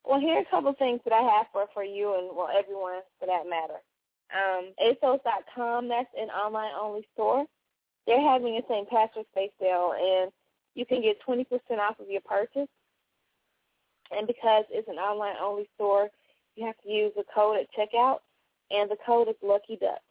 [0.03, 2.99] Well, here are a couple things that I have for for you and well everyone
[3.17, 3.79] for that matter.
[4.35, 7.45] Um, ASOS.com, that's an online only store.
[8.05, 8.89] They're having a St.
[8.89, 10.29] Patrick's Day sale, and
[10.75, 11.45] you can get 20%
[11.79, 12.67] off of your purchase.
[14.11, 16.09] And because it's an online only store,
[16.55, 18.19] you have to use the code at checkout,
[18.71, 20.03] and the code is Lucky Duck.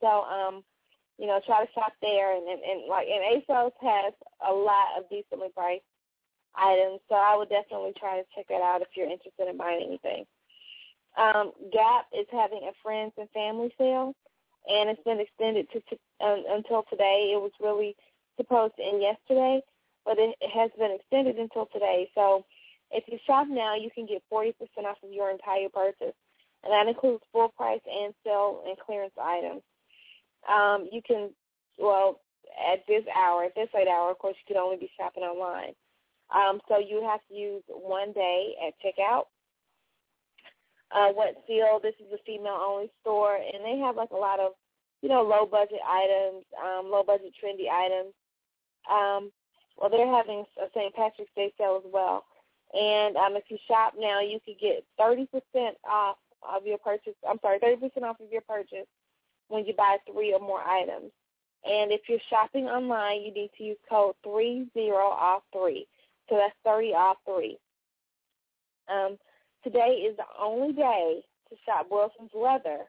[0.00, 0.64] So, um,
[1.18, 4.12] you know, try to shop there, and, and, and like, and ASOS has
[4.46, 5.84] a lot of decently priced
[6.54, 9.84] items, so I would definitely try to check that out if you're interested in buying
[9.86, 10.24] anything.
[11.16, 14.14] Um, Gap is having a friends and family sale,
[14.68, 17.32] and it's been extended to, to um, until today.
[17.32, 17.96] It was really
[18.36, 19.60] supposed to end yesterday,
[20.04, 22.10] but it, it has been extended until today.
[22.14, 22.44] So
[22.90, 24.52] if you shop now, you can get 40%
[24.84, 26.14] off of your entire purchase,
[26.64, 29.62] and that includes full price and sale and clearance items.
[30.48, 31.30] Um, you can,
[31.78, 32.20] well,
[32.72, 35.74] at this hour, at this late hour, of course, you can only be shopping online.
[36.34, 39.24] Um, so you have to use one day at checkout.
[40.94, 44.52] Uh, Wet Seal, this is a female-only store, and they have like a lot of,
[45.02, 48.14] you know, low-budget items, um, low-budget trendy items.
[48.90, 49.30] Um,
[49.76, 50.94] well, they're having a St.
[50.94, 52.24] Patrick's Day sale as well.
[52.72, 55.26] And um, if you shop now, you could get 30%
[55.88, 57.14] off of your purchase.
[57.28, 58.86] I'm sorry, 30% off of your purchase
[59.48, 61.12] when you buy three or more items.
[61.64, 65.86] And if you're shopping online, you need to use code 30 off 3.
[66.28, 67.58] So that's 30 off 3.
[68.88, 69.18] Um,
[69.64, 72.84] today is the only day to shop Wilson's Leather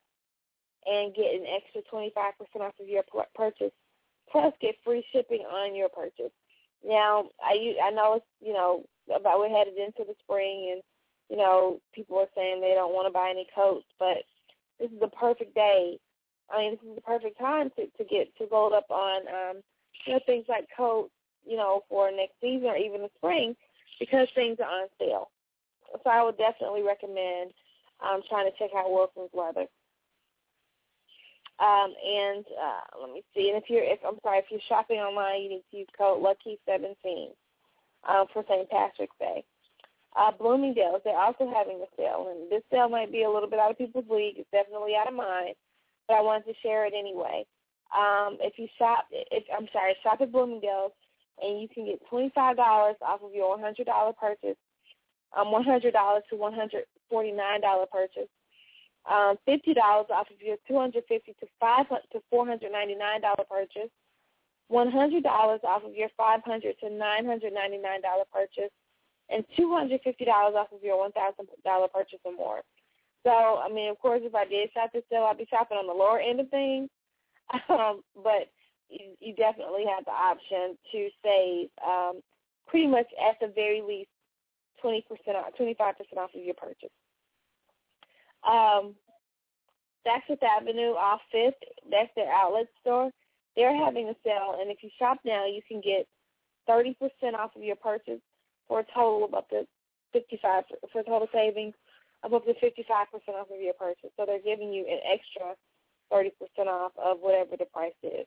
[0.85, 3.03] and get an extra 25% off of your
[3.35, 3.73] purchase,
[4.31, 6.31] plus get free shipping on your purchase.
[6.85, 8.83] Now, I, I know it's you know
[9.13, 10.81] about we're headed into the spring, and
[11.29, 14.17] you know people are saying they don't want to buy any coats, but
[14.79, 15.99] this is the perfect day.
[16.49, 19.61] I mean, this is the perfect time to to get to load up on um,
[20.05, 21.11] you know things like coats,
[21.45, 23.55] you know, for next season or even the spring,
[23.99, 25.29] because things are on sale.
[26.03, 27.51] So I would definitely recommend
[28.03, 29.67] um, trying to check out Wilson's Leather.
[31.59, 33.49] Um, and uh, let me see.
[33.49, 36.21] And if you're, if I'm sorry, if you're shopping online, you need to use code
[36.21, 37.29] Lucky17
[38.07, 38.69] um, for St.
[38.69, 39.43] Patrick's Day.
[40.17, 43.59] Uh, Bloomingdale's, they're also having a sale, and this sale might be a little bit
[43.59, 44.35] out of people's league.
[44.37, 45.53] It's definitely out of mine,
[46.07, 47.45] but I wanted to share it anyway.
[47.95, 50.91] Um, if you shop, if I'm sorry, shop at Bloomingdale's,
[51.39, 54.57] and you can get $25 off of your $100 purchase,
[55.37, 58.29] um, $100 to $149 purchase
[59.07, 62.95] um, fifty dollars off of your two hundred fifty to five to four hundred ninety
[62.95, 63.89] nine dollar purchase,
[64.67, 66.43] one hundred dollars off of your $500
[66.79, 68.71] to nine hundred ninety nine dollar purchase,
[69.29, 72.61] and two hundred fifty dollars off of your one thousand dollar purchase or more.
[73.23, 75.87] So, I mean, of course, if I did shop this sale, I'd be shopping on
[75.87, 76.89] the lower end of things,
[77.69, 78.47] um, but
[78.89, 82.21] you, you definitely have the option to save um,
[82.67, 84.09] pretty much at the very least
[84.83, 85.01] 20%
[85.35, 86.93] off, 25% off of your purchase.
[88.47, 88.95] Um,
[90.05, 91.59] Saks Fifth Avenue off Fifth,
[91.91, 93.11] that's their outlet store.
[93.55, 96.07] They're having a sale, and if you shop now, you can get
[96.69, 96.95] 30%
[97.33, 98.21] off of your purchase
[98.67, 99.65] for a total of up to
[100.13, 101.73] 55 for total savings
[102.23, 104.09] of up to 55% off of your purchase.
[104.17, 105.55] So they're giving you an extra
[106.11, 108.25] 30% off of whatever the price is.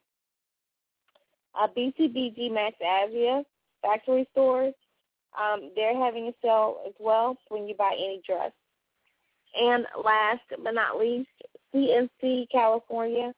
[1.55, 3.45] Uh, BCBG Max Azria
[3.83, 4.75] factory stores,
[5.39, 8.53] um, they're having a sale as well when you buy any dress.
[9.59, 11.29] And last but not least,
[11.75, 13.33] CNC California,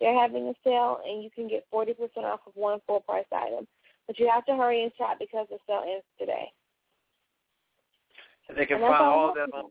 [0.00, 3.66] they're having a sale, and you can get 40% off of one full price item.
[4.06, 6.52] But you have to hurry and shop because the sale ends today.
[8.48, 9.70] And they can and find all of that on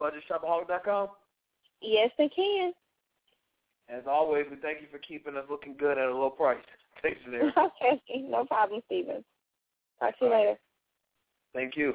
[0.00, 1.08] budgetshopaholic.com?
[1.80, 2.72] Yes, they can.
[3.88, 6.58] As always, we thank you for keeping us looking good at a low price.
[7.02, 7.48] Thanks, there.
[7.56, 9.24] okay, no problem, Steven.
[10.00, 10.54] Talk to you later.
[11.54, 11.94] Thank you.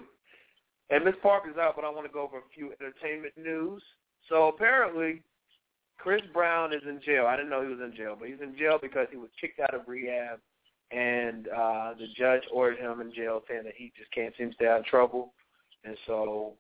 [0.89, 3.81] And Miss Parker's out, but I want to go over a few entertainment news.
[4.29, 5.21] So apparently,
[5.97, 7.27] Chris Brown is in jail.
[7.27, 9.59] I didn't know he was in jail, but he's in jail because he was kicked
[9.59, 10.39] out of rehab,
[10.91, 14.55] and uh, the judge ordered him in jail, saying that he just can't seem to
[14.55, 15.33] stay out of trouble.
[15.83, 16.53] And so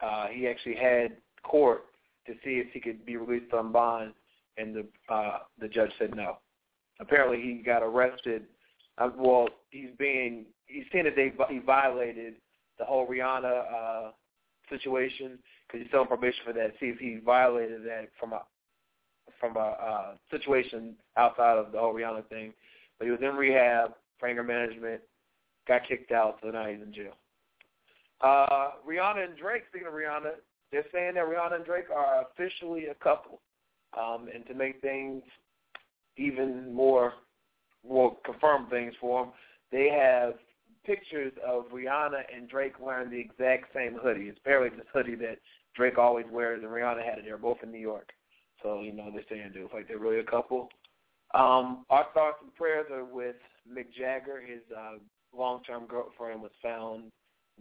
[0.00, 1.84] uh, he actually had court
[2.26, 4.12] to see if he could be released on bond,
[4.56, 6.38] and the uh, the judge said no.
[7.00, 8.44] Apparently, he got arrested.
[8.98, 12.34] Uh, well, he's being he's saying that they he violated
[12.78, 14.10] the whole Rihanna uh,
[14.68, 16.74] situation because he's still on probation for that.
[16.78, 18.42] See if he violated that from a
[19.40, 22.52] from a uh, situation outside of the whole Rihanna thing.
[22.98, 25.00] But he was in rehab for anger management,
[25.66, 27.12] got kicked out, so now he's in jail.
[28.20, 30.32] Uh, Rihanna and Drake, speaking of Rihanna,
[30.72, 33.40] they're saying that Rihanna and Drake are officially a couple.
[33.98, 35.22] Um, and to make things
[36.16, 37.14] even more,
[37.84, 39.32] well, confirm things for them,
[39.70, 40.34] they have
[40.84, 44.28] pictures of Rihanna and Drake wearing the exact same hoodie.
[44.28, 45.38] It's barely this hoodie that
[45.74, 47.24] Drake always wears and Rihanna had it.
[47.24, 48.10] They're both in New York.
[48.62, 50.68] So, you know, they're saying, dude, like they're really a couple.
[51.34, 53.36] Um, our thoughts and prayers are with
[53.70, 54.40] Mick Jagger.
[54.40, 54.94] His uh,
[55.36, 57.04] long-term girlfriend was found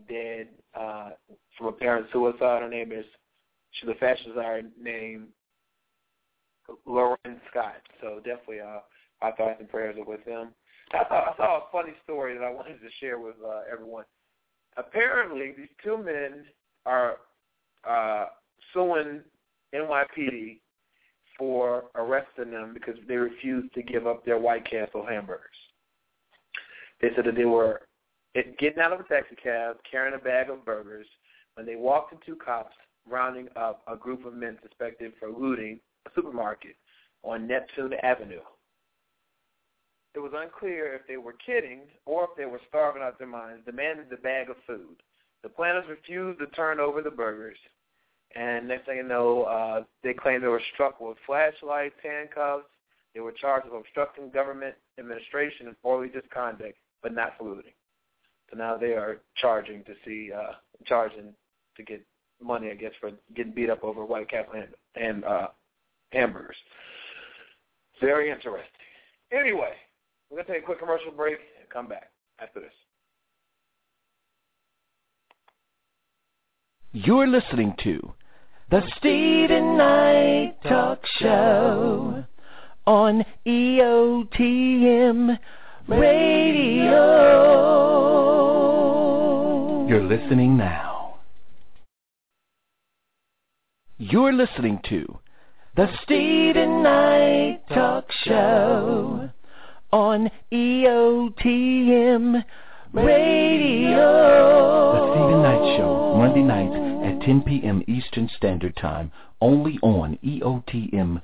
[0.08, 1.12] dead uh,
[1.58, 2.62] from apparent suicide.
[2.62, 3.06] Her name is,
[3.72, 5.28] she's a fashion designer named
[6.86, 7.82] L'Wren Scott.
[8.02, 8.80] So definitely uh,
[9.22, 10.50] our thoughts and prayers are with them.
[10.94, 14.06] I, thought, I saw a funny story that I wanted to share with uh, everyone.
[14.78, 16.46] Apparently, these two men
[16.86, 17.18] are
[17.88, 18.28] uh,
[18.74, 19.22] suing
[19.76, 20.60] NYPD
[21.38, 25.46] for arresting them because they refused to give up their White Castle hamburgers.
[27.02, 27.82] They said that they were
[28.60, 31.08] getting out of a taxi cab, carrying a bag of burgers,
[31.56, 32.76] when they walked into cops
[33.10, 36.76] rounding up a group of men suspected for looting a supermarket
[37.24, 38.42] on Neptune Avenue.
[40.14, 43.66] It was unclear if they were kidding or if they were starving out their minds,
[43.66, 45.02] demanded the bag of food.
[45.44, 47.58] The planners refused to turn over the burgers.
[48.36, 52.66] And next thing you know, uh, they claimed they were struck with flashlights, handcuffs.
[53.14, 57.72] They were charged with obstructing government administration and orderly misconduct, but not for looting.
[58.52, 60.54] So now they are charging to see, uh,
[60.86, 61.34] charging
[61.78, 62.06] to get
[62.42, 65.48] money, I guess, for getting beat up over White Castle and, and uh,
[66.12, 66.56] hamburgers.
[68.00, 68.64] Very interesting.
[69.32, 69.74] Anyway,
[70.30, 72.72] we're going to take a quick commercial break and come back after this.
[76.94, 78.14] You're listening to
[78.70, 82.26] the Steven Knight Talk Show
[82.86, 85.40] on EOTM
[85.88, 86.98] Radio.
[89.88, 91.16] You're listening now.
[93.98, 95.18] You're listening to
[95.78, 99.30] the Steven Knight Talk Show
[99.94, 102.44] on EOTM
[102.92, 104.12] Radio.
[104.92, 107.82] The Steven Knight Show, Monday nights at 10 p.m.
[107.88, 111.22] Eastern Standard Time, only on EOTMRadio.com.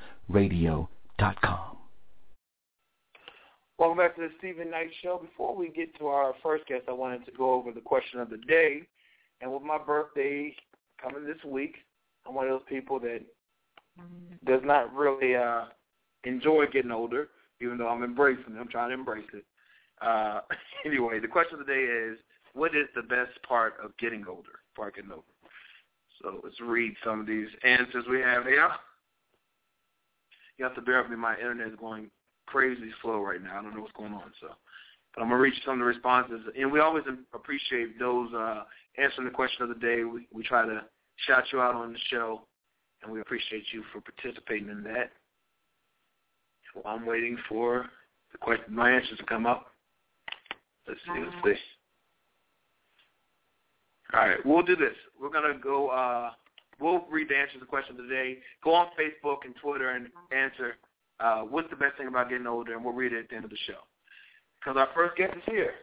[3.78, 5.19] Welcome back to the Steven Knight Show.
[5.22, 8.30] Before we get to our first guest, I wanted to go over the question of
[8.30, 8.84] the day.
[9.41, 10.56] And with my birthday
[11.02, 11.76] coming this week,
[12.26, 13.19] I'm one of those people that
[14.46, 15.65] does not really uh,
[16.24, 17.28] enjoy getting older,
[17.62, 18.60] even though I'm embracing it.
[18.60, 19.43] I'm trying to embrace it.
[20.02, 20.39] Uh,
[20.86, 22.17] anyway, the question of the day is,
[22.54, 25.24] what is the best part of getting older, get older?
[26.23, 28.69] So let's read some of these answers we have here.
[30.57, 31.17] You have to bear with me.
[31.17, 32.09] My internet is going
[32.45, 33.59] crazy slow right now.
[33.59, 34.31] I don't know what's going on.
[34.39, 34.47] So,
[35.13, 38.63] but I'm gonna read some of the responses, and we always appreciate those uh,
[38.97, 40.03] answering the question of the day.
[40.03, 40.83] We we try to
[41.27, 42.43] shout you out on the show,
[43.01, 45.12] and we appreciate you for participating in that.
[46.73, 47.88] So I'm waiting for
[48.31, 49.67] the question, my answers to come up.
[50.88, 51.23] Let's see.
[51.45, 51.63] Let's see.
[54.13, 54.95] All right, we'll do this.
[55.19, 55.89] We're gonna go.
[55.89, 56.32] uh
[56.80, 58.39] We'll read the answers to the question today.
[58.63, 60.76] Go on Facebook and Twitter and answer
[61.19, 63.45] uh, what's the best thing about getting older, and we'll read it at the end
[63.45, 63.80] of the show.
[64.60, 65.73] Because our first guest is here.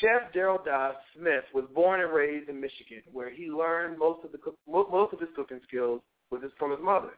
[0.00, 4.32] Chef Darrell Das Smith was born and raised in Michigan, where he learned most of
[4.32, 7.10] the most of his cooking skills with his, from his mother.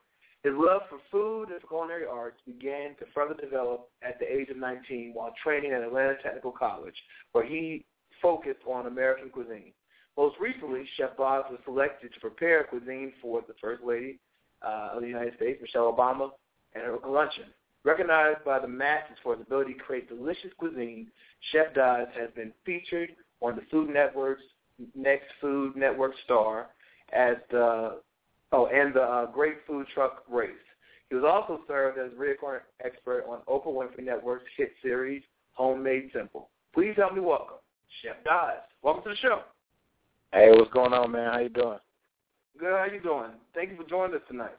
[0.43, 4.57] His love for food and culinary arts began to further develop at the age of
[4.57, 6.97] 19 while training at Atlanta Technical College,
[7.33, 7.85] where he
[8.21, 9.73] focused on American cuisine.
[10.17, 14.19] Most recently, Chef Das was selected to prepare cuisine for the First Lady
[14.67, 16.31] uh, of the United States, Michelle Obama,
[16.75, 17.47] and her luncheon.
[17.85, 21.09] Recognized by the masses for his ability to create delicious cuisine,
[21.51, 24.43] Chef Das has been featured on the Food Network's
[24.95, 26.69] Next Food Network star
[27.13, 28.01] as the
[28.53, 30.51] oh and the uh, Great Food Truck Race.
[31.09, 35.23] He was also served as recurring expert on Oprah Winfrey Network's hit series
[35.53, 36.51] Homemade Simple.
[36.73, 37.59] Please help me welcome
[38.03, 38.57] Chef Das.
[38.83, 39.43] Welcome to the show.
[40.33, 41.31] Hey, what's going on, man?
[41.31, 41.79] How you doing?
[42.59, 42.73] Good.
[42.73, 43.33] How you doing?
[43.55, 44.57] Thank you for joining us tonight.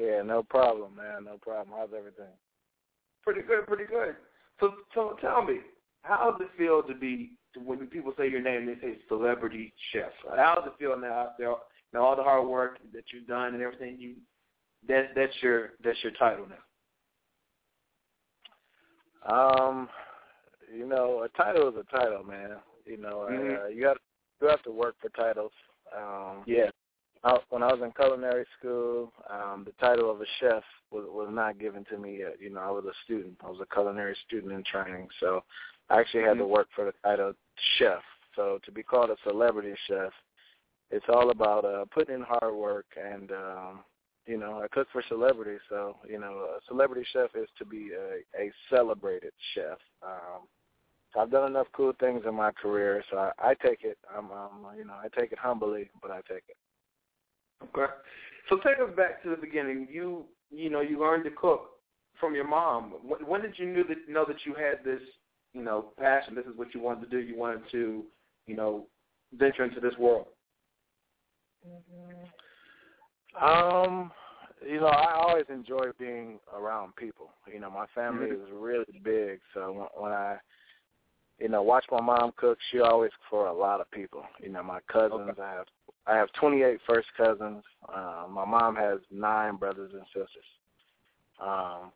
[0.00, 1.24] Yeah, no problem, man.
[1.24, 1.76] No problem.
[1.78, 2.32] How's everything?
[3.22, 3.66] Pretty good.
[3.66, 4.16] Pretty good.
[4.60, 5.58] So, so tell me,
[6.02, 7.32] how does it feel to be
[7.62, 8.64] when people say your name?
[8.64, 10.10] They say celebrity chef.
[10.34, 11.42] How does it feel now after
[11.92, 13.98] know, all the hard work that you've done and everything?
[13.98, 14.14] You
[14.88, 16.56] that that's your that's your title now.
[19.68, 19.88] Um,
[20.74, 22.52] you know, a title is a title, man.
[22.86, 23.66] You know, mm-hmm.
[23.66, 23.98] uh, you got
[24.42, 25.52] you have to work for titles.
[25.96, 26.70] Um, yeah.
[27.24, 31.28] I, when I was in culinary school, um, the title of a chef was was
[31.30, 32.36] not given to me yet.
[32.40, 33.36] You know, I was a student.
[33.44, 35.44] I was a culinary student in training, so
[35.88, 36.40] I actually had mm-hmm.
[36.40, 37.32] to work for the title
[37.78, 38.02] chef.
[38.34, 40.12] So to be called a celebrity chef,
[40.90, 43.80] it's all about uh, putting in hard work and um,
[44.26, 47.90] you know, I cook for celebrities, so you know, a celebrity chef is to be
[47.92, 49.78] a, a celebrated chef.
[50.02, 50.46] Um,
[51.12, 53.98] so I've done enough cool things in my career, so I, I take it.
[54.16, 56.56] I'm, um, you know, I take it humbly, but I take it.
[57.64, 57.92] Okay.
[58.48, 59.88] So take us back to the beginning.
[59.90, 61.70] You, you know, you learned to cook
[62.18, 62.94] from your mom.
[63.02, 65.00] When, when did you knew that know that you had this,
[65.52, 66.34] you know, passion?
[66.34, 67.18] This is what you wanted to do.
[67.18, 68.04] You wanted to,
[68.46, 68.86] you know,
[69.34, 70.26] venture into this world.
[71.66, 72.24] Mm-hmm.
[73.44, 74.10] Um,
[74.66, 77.30] you know, I always enjoy being around people.
[77.52, 78.44] You know, my family mm-hmm.
[78.44, 80.36] is really big, so when I
[81.42, 82.56] you know, watch my mom cook.
[82.70, 84.22] She always for a lot of people.
[84.40, 85.30] You know, my cousins.
[85.30, 85.42] Okay.
[85.42, 85.66] I have
[86.06, 87.64] I have 28 first cousins.
[87.92, 90.44] Uh, my mom has nine brothers and sisters.
[91.40, 91.90] Um,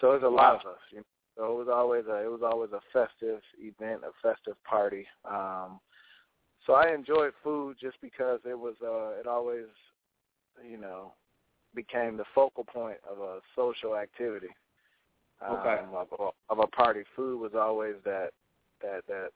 [0.00, 0.36] so there's a wow.
[0.36, 0.78] lot of us.
[0.92, 1.04] You know?
[1.36, 5.04] So it was always a it was always a festive event, a festive party.
[5.28, 5.80] Um,
[6.64, 9.66] so I enjoyed food just because it was uh, it always,
[10.64, 11.12] you know,
[11.74, 14.50] became the focal point of a social activity.
[15.42, 15.80] Okay.
[15.82, 17.02] Um, of, of a party.
[17.16, 18.30] Food was always that
[18.82, 19.30] that that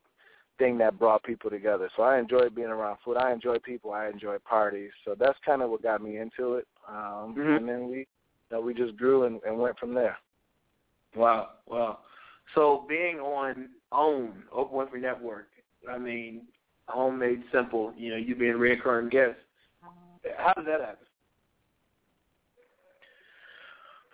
[0.59, 1.91] thing that brought people together.
[1.97, 3.17] So I enjoy being around food.
[3.17, 3.93] I enjoy people.
[3.93, 4.91] I enjoy parties.
[5.05, 6.67] So that's kind of what got me into it.
[6.89, 7.57] Um, mm-hmm.
[7.57, 8.07] And then we, you
[8.51, 10.17] know, we just grew and, and went from there.
[11.15, 11.99] Wow, wow.
[12.55, 15.49] So being on OWN, Oprah Winfrey Network,
[15.91, 16.43] I mean,
[16.89, 17.93] homemade simple.
[17.97, 19.37] You know, you being a recurring guest.
[20.37, 21.07] How did that happen?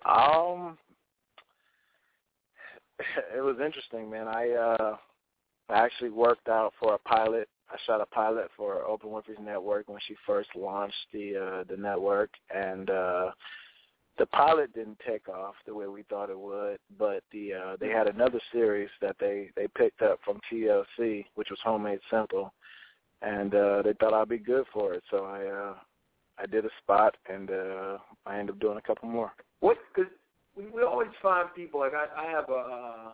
[0.05, 0.79] Um,
[3.37, 4.29] it was interesting, man.
[4.29, 4.97] I uh
[5.69, 7.49] I actually worked out for a pilot.
[7.71, 11.77] I shot a pilot for Oprah Winfrey's network when she first launched the uh, the
[11.77, 13.31] network, and uh,
[14.19, 16.79] the pilot didn't take off the way we thought it would.
[16.99, 21.49] But the uh, they had another series that they they picked up from TLC, which
[21.49, 22.53] was Homemade Simple,
[23.23, 25.03] and uh, they thought I'd be good for it.
[25.11, 25.75] So I uh,
[26.39, 29.33] I did a spot, and uh, I ended up doing a couple more.
[29.61, 29.79] What?
[29.97, 30.07] Cause
[30.57, 32.53] we, we always find people like I, I have a.
[32.53, 33.13] Uh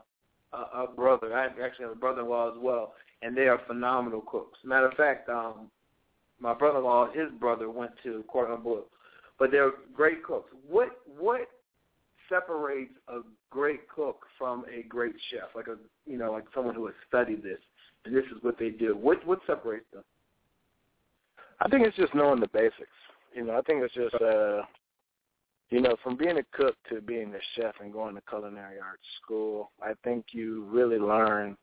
[0.52, 1.34] a, a brother.
[1.34, 4.58] I actually have a brother-in-law as well, and they are phenomenal cooks.
[4.64, 5.70] Matter of fact, um,
[6.40, 8.84] my brother-in-law, his brother went to Cordon Bleu,
[9.38, 10.50] but they're great cooks.
[10.68, 11.48] What what
[12.28, 15.49] separates a great cook from a great chef?
[15.55, 15.76] Like a
[16.07, 17.59] you know like someone who has studied this,
[18.05, 18.96] and this is what they do.
[18.96, 20.05] What what separates them?
[21.61, 22.88] I think it's just knowing the basics.
[23.34, 24.62] You know, I think it's just uh
[25.71, 29.03] you know, from being a cook to being a chef and going to culinary arts
[29.23, 31.57] school, I think you really learn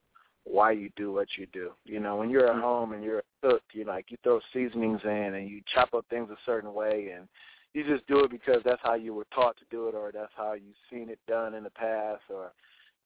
[0.44, 1.72] why you do what you do.
[1.86, 2.62] You know, when you're at mm-hmm.
[2.62, 6.06] home and you're a cook, you like you throw seasonings in and you chop up
[6.10, 7.28] things a certain way and
[7.74, 10.32] you just do it because that's how you were taught to do it or that's
[10.38, 12.52] how you've seen it done in the past or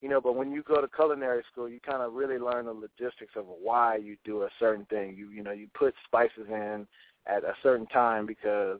[0.01, 2.71] you know, but when you go to culinary school, you kind of really learn the
[2.71, 5.13] logistics of why you do a certain thing.
[5.17, 6.87] You you know, you put spices in
[7.27, 8.79] at a certain time because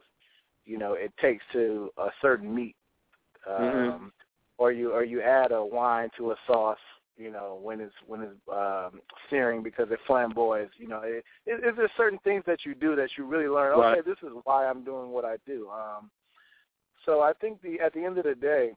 [0.70, 2.76] you know it takes to a certain meat,
[3.50, 3.64] mm-hmm.
[3.64, 4.06] um, mm-hmm.
[4.60, 6.78] or you or you add a wine to a sauce,
[7.18, 10.70] you know, when it's when it's um, searing because it flambés.
[10.78, 11.26] You know, it,
[11.76, 13.74] just certain things that you do that you really learn.
[13.80, 15.68] Okay, this is why I'm doing what I do.
[15.70, 16.12] Um,
[17.06, 18.74] so I think the at the end of the day,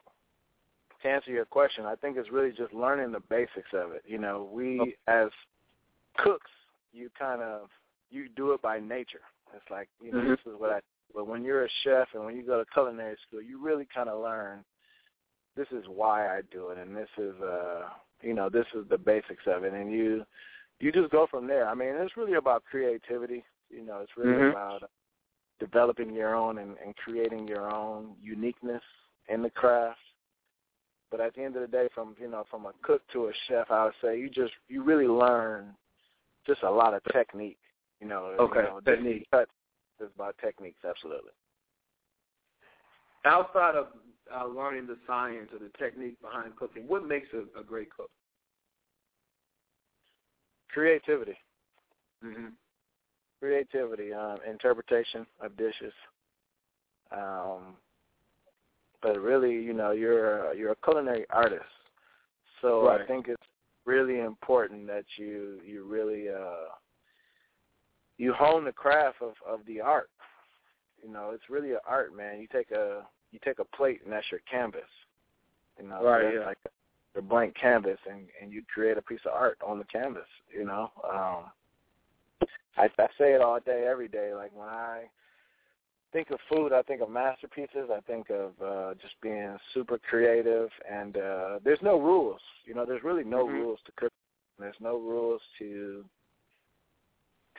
[1.02, 4.02] to answer your question, I think it's really just learning the basics of it.
[4.06, 5.28] You know, we as
[6.16, 6.50] cooks,
[6.92, 7.68] you kind of
[8.10, 9.20] you do it by nature.
[9.54, 10.36] It's like you know, Mhm.
[10.36, 10.80] this is what I.
[11.14, 14.08] But when you're a chef and when you go to culinary school, you really kind
[14.08, 14.64] of learn.
[15.56, 17.82] This is why I do it, and this is uh,
[18.22, 20.24] you know, this is the basics of it, and you
[20.80, 21.68] you just go from there.
[21.68, 23.44] I mean, it's really about creativity.
[23.70, 24.50] You know, it's really Mhm.
[24.50, 24.90] about
[25.60, 28.82] developing your own and, and creating your own uniqueness
[29.28, 30.00] in the craft.
[31.10, 33.32] But at the end of the day, from you know, from a cook to a
[33.46, 35.76] chef, I would say you just you really learn
[36.46, 37.58] just a lot of technique.
[38.00, 39.26] You know, Okay, you know, technique.
[39.30, 39.48] Cut
[40.14, 41.32] about techniques, absolutely.
[43.24, 43.86] Outside of
[44.34, 48.10] uh, learning the science or the technique behind cooking, what makes a, a great cook?
[50.70, 51.36] Creativity,
[52.24, 52.46] Mm-hmm.
[53.40, 55.92] creativity, um, interpretation of dishes.
[57.10, 57.76] Um,
[59.02, 61.64] but really, you know, you're you're a culinary artist,
[62.60, 63.42] so I think it's
[63.84, 66.70] really important that you you really uh,
[68.22, 70.08] you hone the craft of of the art.
[71.02, 72.40] You know, it's really an art, man.
[72.40, 73.02] You take a
[73.32, 74.90] you take a plate and that's your canvas.
[75.76, 76.46] You know, so Right, that's yeah.
[76.46, 79.84] like a, a blank canvas, and and you create a piece of art on the
[79.86, 80.28] canvas.
[80.56, 81.50] You know, um,
[82.76, 84.34] I, I say it all day, every day.
[84.34, 85.06] Like when I
[86.12, 87.90] think of food, I think of masterpieces.
[87.92, 92.40] I think of uh, just being super creative, and uh, there's no rules.
[92.66, 93.54] You know, there's really no Mhm.
[93.54, 94.12] rules to cook.
[94.60, 96.04] There's no rules to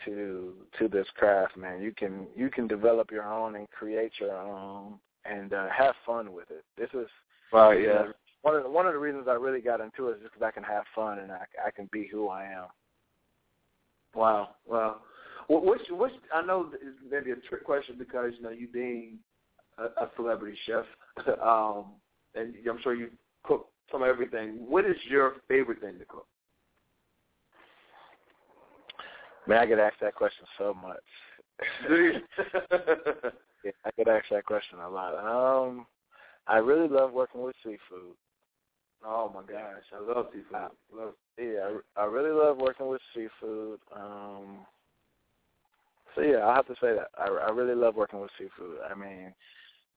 [0.05, 1.81] to to this craft, man.
[1.81, 4.95] You can you can develop your own and create your own
[5.25, 6.63] and uh, have fun with it.
[6.77, 7.07] This is
[7.53, 7.93] Right, you yeah.
[7.93, 10.33] know, one of the, one of the reasons I really got into it is just
[10.33, 12.65] because I can have fun and I, I can be who I am.
[14.15, 14.97] Wow, wow.
[15.47, 19.17] Well, what's what's I know is maybe a trick question because you know you being
[19.77, 20.85] a, a celebrity chef,
[21.43, 21.85] um,
[22.35, 23.09] and I'm sure you
[23.43, 24.57] cook some everything.
[24.67, 26.27] What is your favorite thing to cook?
[29.47, 30.97] Man, I get asked that question so much.
[33.63, 35.15] yeah, I get asked that question a lot.
[35.15, 35.85] Um,
[36.47, 38.15] I really love working with seafood.
[39.05, 40.55] oh my gosh, I love seafood.
[40.55, 43.79] Uh, love, Yeah, I, I really love working with seafood.
[43.95, 44.65] Um,
[46.15, 48.77] so yeah, I have to say that I, I really love working with seafood.
[48.89, 49.33] I mean,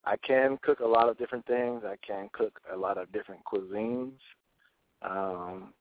[0.04, 1.82] I can cook a lot of different things.
[1.84, 4.12] I can cook a lot of different cuisines.
[5.02, 5.74] Um,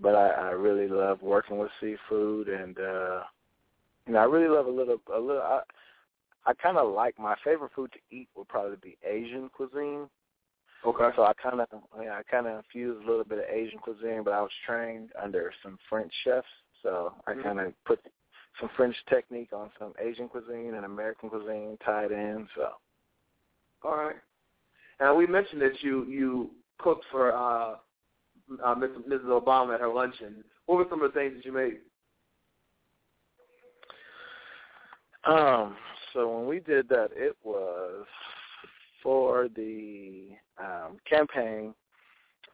[0.00, 3.22] but I, I really love working with seafood, and uh,
[4.06, 5.42] you know, I really love a little, a little.
[5.42, 5.60] I,
[6.46, 10.08] I kind of like my favorite food to eat would probably be Asian cuisine.
[10.86, 11.08] okay.
[11.16, 11.68] So I kind of,
[12.02, 15.10] yeah, I kind of infused a little bit of Asian cuisine, but I was trained
[15.22, 16.46] under some French chefs,
[16.82, 17.42] so I Mhm.
[17.42, 18.00] kind of put
[18.60, 22.48] some French technique on some Asian cuisine and American cuisine tied in.
[22.54, 22.74] So
[23.82, 24.16] All right.
[25.00, 27.76] Now we mentioned that you you cooked for uh,
[28.62, 29.24] uh, Mrs.
[29.24, 30.44] Obama at her luncheon.
[30.66, 31.78] What were some of the things that you made?
[35.24, 35.76] Um,
[36.12, 38.04] so when we did that, it was
[39.02, 40.28] for the
[40.58, 41.74] um, campaign,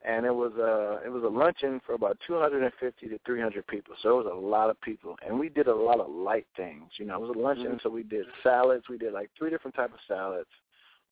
[0.05, 3.95] and it was a it was a luncheon for about 250 to 300 people.
[4.03, 6.85] So it was a lot of people, and we did a lot of light things.
[6.97, 7.83] You know, it was a luncheon, Mhm.
[7.83, 8.89] so we did salads.
[8.89, 10.51] We did like three different types of salads.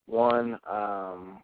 [0.07, 1.43] One um,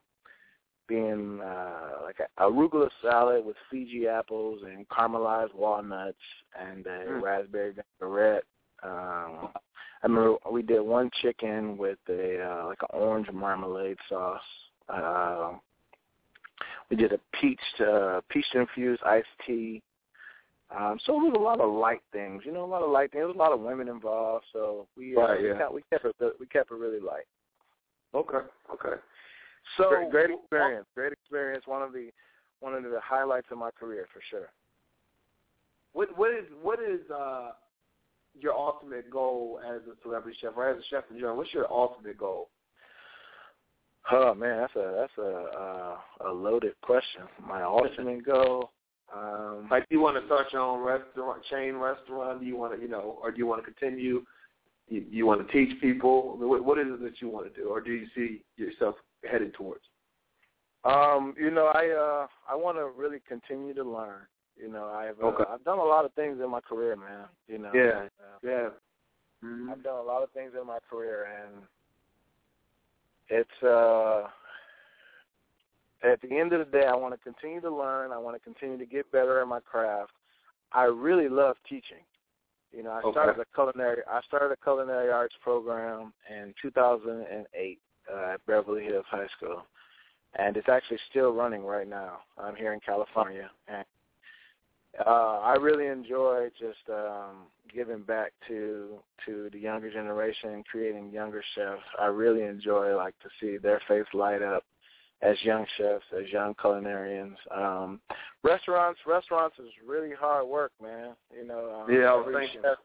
[0.86, 6.18] being uh, like a arugula salad with Fuji apples and caramelized walnuts
[6.58, 7.22] and a Mm.
[7.22, 8.44] raspberry vinaigrette.
[8.82, 9.48] Um,
[10.02, 14.40] I remember we did one chicken with a uh, like an orange marmalade sauce.
[14.88, 15.52] Uh,
[16.90, 19.82] we did a peach uh, peach infused iced tea.
[20.74, 23.12] Um, so it was a lot of light things, you know, a lot of light
[23.12, 23.20] things.
[23.20, 26.04] There was a lot of women involved, so we uh, Right, we, kept, we kept
[26.04, 27.26] it we kept it really light.
[28.14, 28.38] Okay.
[28.72, 28.96] Okay.
[29.76, 31.64] So great, great experience, great experience.
[31.66, 32.10] One of the
[32.60, 34.50] one of the highlights of my career for sure.
[35.92, 37.52] What what is what is uh
[38.38, 41.36] your ultimate goal as a celebrity chef or as a chef in general?
[41.36, 42.48] What's your ultimate goal?
[44.10, 47.22] Oh man, that's a that's a uh, a loaded question.
[47.46, 48.70] My ultimate goal.
[49.14, 52.40] Um, Like, do you want to start your own restaurant, chain restaurant?
[52.40, 54.24] Do you want to, you know, or do you want to continue?
[54.88, 56.36] You, you want to teach people?
[56.38, 58.96] What, what is it that you want to do, or do you see yourself
[59.30, 59.82] headed towards?
[60.84, 64.20] Um, you know, I uh I want to really continue to learn.
[64.56, 65.44] You know, I've uh, Okay.
[65.50, 67.26] I've done a lot of things in my career, man.
[67.48, 68.08] You know, Yeah.
[68.20, 68.68] Uh, Yeah.
[69.44, 69.70] Mm-hmm.
[69.70, 71.62] I've done a lot of things in my career, and
[73.28, 74.28] it's uh
[76.02, 78.12] at the end of the day, I want to continue to learn.
[78.12, 80.12] I want to continue to get better at my craft.
[80.72, 82.04] I really love teaching.
[82.72, 83.12] You know, I Okay.
[83.12, 84.02] started a culinary.
[84.10, 87.80] I started a culinary arts program in 2008
[88.12, 89.62] uh, at Beverly Hills High School,
[90.38, 92.18] and it's actually still running right now.
[92.38, 93.84] I'm here in California, and
[95.04, 101.42] uh, I really enjoy just um, giving back to to the younger generation, creating younger
[101.54, 101.82] chefs.
[102.00, 104.64] I really enjoy like to see their face light up
[105.22, 107.36] as young chefs, as young culinarians.
[107.54, 108.00] Um,
[108.42, 111.12] restaurants, restaurants is really hard work, man.
[111.36, 112.78] You know, um, Yeah, every chef,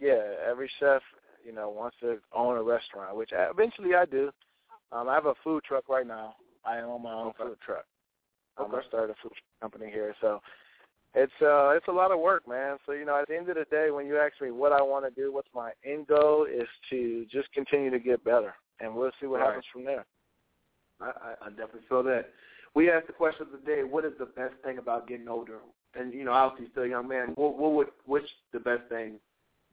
[0.00, 1.02] yeah, every chef,
[1.44, 4.30] you know, wants to own a restaurant, which eventually I do.
[4.92, 6.36] Um, I have a food truck right now.
[6.64, 7.44] I own my own Okay.
[7.44, 7.86] food truck.
[8.56, 8.72] I'm Okay.
[8.72, 10.40] gonna start a food truck company here, so
[11.14, 12.78] it's uh it's a lot of work, man.
[12.86, 14.82] So you know, at the end of the day, when you ask me what I
[14.82, 18.94] want to do, what's my end goal, is to just continue to get better, and
[18.94, 19.48] we'll see what Right.
[19.48, 20.06] happens from there.
[21.00, 22.30] I, I, I definitely feel that.
[22.74, 25.58] We asked the question of the day: What is the best thing about getting older?
[25.94, 27.32] And you know, obviously, still a young man.
[27.34, 29.18] What, what would, what's the best thing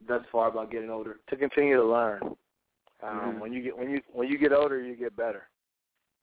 [0.06, 1.16] thus far about getting older?
[1.28, 2.22] To continue to learn.
[3.02, 3.38] Um, Mhm.
[3.40, 5.48] When you get when you when you get older, you get better.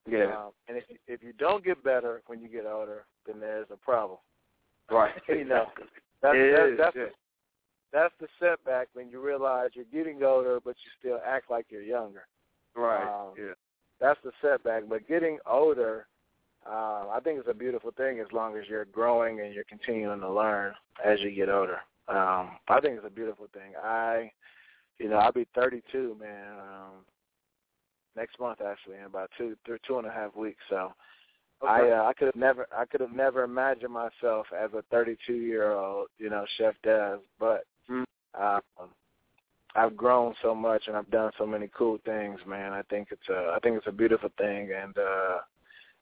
[0.05, 0.45] Yeah.
[0.45, 3.77] Um, and if if you don't get better when you get older, then there's a
[3.77, 4.19] problem.
[4.89, 5.13] right.
[5.27, 5.67] you know,
[6.21, 7.03] that's It that's, is, that's yeah.
[7.05, 7.11] the
[7.91, 11.81] that's the setback when you realize you're getting older, but you still act like you're
[11.81, 12.27] younger.
[12.75, 13.03] Right.
[13.03, 13.53] Um, yeah.
[13.99, 14.83] That's the setback.
[14.87, 16.07] But getting older,
[16.65, 20.19] uh, I think it's a beautiful thing as long as you're growing and you're continuing
[20.19, 20.73] to learn
[21.03, 21.79] as you get older.
[22.09, 23.73] Um, I think it's a beautiful thing.
[23.83, 24.31] I,
[24.99, 26.53] you know, I'll be 32, man.
[26.59, 27.05] Um,
[28.15, 30.61] next month, actually, in about two, two and a half weeks.
[30.69, 30.93] So,
[31.67, 35.33] I, uh, I could have never, I could have never imagined myself as a 32
[35.33, 37.19] year old, you know, chef Das.
[37.39, 38.03] But Mm.
[38.37, 38.89] um,
[39.75, 42.73] I've grown so much and I've done so many cool things, man.
[42.73, 45.37] I think it's a, I think it's a beautiful thing, and uh,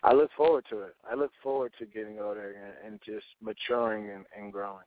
[0.04, 0.96] I look forward to it.
[1.10, 4.86] I look forward to getting older and, and just maturing and, and growing.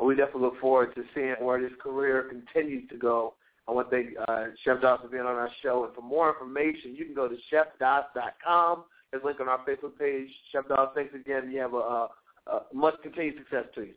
[0.00, 3.34] Well, we definitely look forward to seeing where this career continues to go.
[3.68, 5.84] I want to thank uh, Chef Das for being on our show.
[5.84, 8.84] And for more information, you can go to chefdas.com.
[9.10, 10.28] There's a link on our Facebook page.
[10.52, 11.50] Chef Das, thanks again.
[11.52, 12.08] You have a, a,
[12.48, 13.94] a much continued success to you.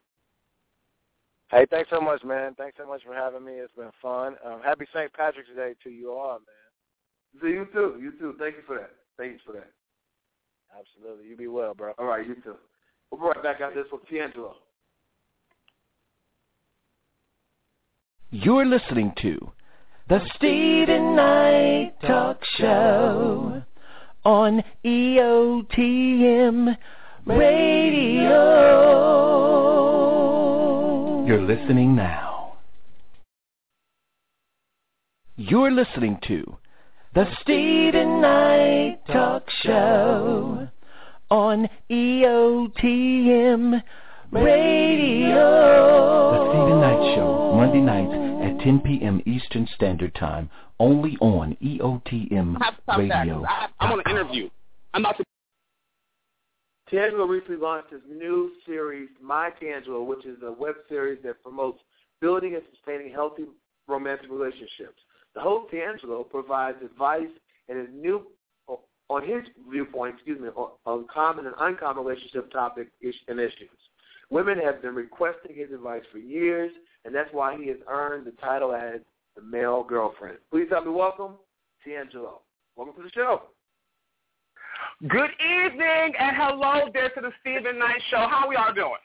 [1.50, 2.54] Hey, thanks so much, man.
[2.56, 3.54] Thanks so much for having me.
[3.54, 4.36] It's been fun.
[4.46, 5.14] Um, happy St.
[5.14, 7.40] Patrick's Day to you all, man.
[7.40, 7.98] So you too.
[8.02, 8.36] You too.
[8.38, 8.92] Thank you for that.
[9.18, 9.72] Thanks for that.
[10.78, 11.30] Absolutely.
[11.30, 11.94] You be well, bro.
[11.98, 12.56] All right, you too.
[13.10, 14.56] We'll be right back after this with Teangelo.
[18.36, 19.52] You're listening to
[20.10, 23.62] The Steven Knight Talk Show
[24.26, 26.76] on EOTM
[27.28, 28.40] Radio.
[31.28, 32.58] You're listening now.
[35.36, 36.58] You're listening to
[37.14, 40.70] The Steven Knight Talk Show
[41.30, 43.84] on EOTM Radio.
[44.34, 44.40] The
[46.50, 48.14] Steven Knight Show, Monday nights
[48.44, 49.22] at 10 p.m.
[49.28, 53.20] Eastern Standard Time, only on EOTM I have to stop that.
[53.20, 53.46] Radio.
[53.48, 54.50] I, I'm on an interview.
[54.96, 55.24] I'm about to.
[56.92, 61.80] Teangelo recently launched his new series, My Teangelo, which is a web series that promotes
[62.20, 63.46] building and sustaining healthy
[63.88, 65.00] romantic relationships.
[65.36, 67.30] The host Teangelo provides advice
[67.70, 68.26] and his new
[69.10, 72.90] on his viewpoint, excuse me, on, on common and uncommon relationship topics
[73.28, 73.70] and issues.
[74.30, 76.72] Women have been requesting his advice for years,
[77.06, 79.02] and that's why he has earned the title as
[79.36, 80.38] the male girlfriend.
[80.52, 81.34] Please help me welcome
[81.86, 82.40] Teangelo.
[82.76, 83.44] Welcome to the show.
[85.08, 88.28] Good evening and hello there to the Steven Knight Show.
[88.30, 89.04] How are we all doing?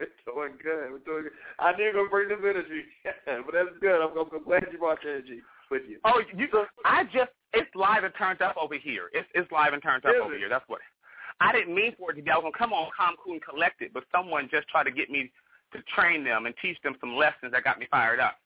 [0.00, 0.90] We're doing good.
[0.92, 1.32] We're doing good.
[1.58, 2.84] I knew you were going to bring this energy,
[3.46, 4.02] but that's good.
[4.02, 5.40] I'm, I'm glad you brought the energy
[5.70, 5.98] with you.
[6.04, 6.48] Oh, you.
[6.84, 7.30] I just.
[7.52, 9.10] It's live and turned up over here.
[9.12, 10.38] It's it's live and turned up Is over it?
[10.38, 10.48] here.
[10.48, 10.80] That's what.
[11.40, 12.30] I didn't mean for it to be.
[12.30, 15.10] I was gonna come on calm, cool, and collected, but someone just tried to get
[15.10, 15.30] me
[15.72, 18.38] to train them and teach them some lessons that got me fired up.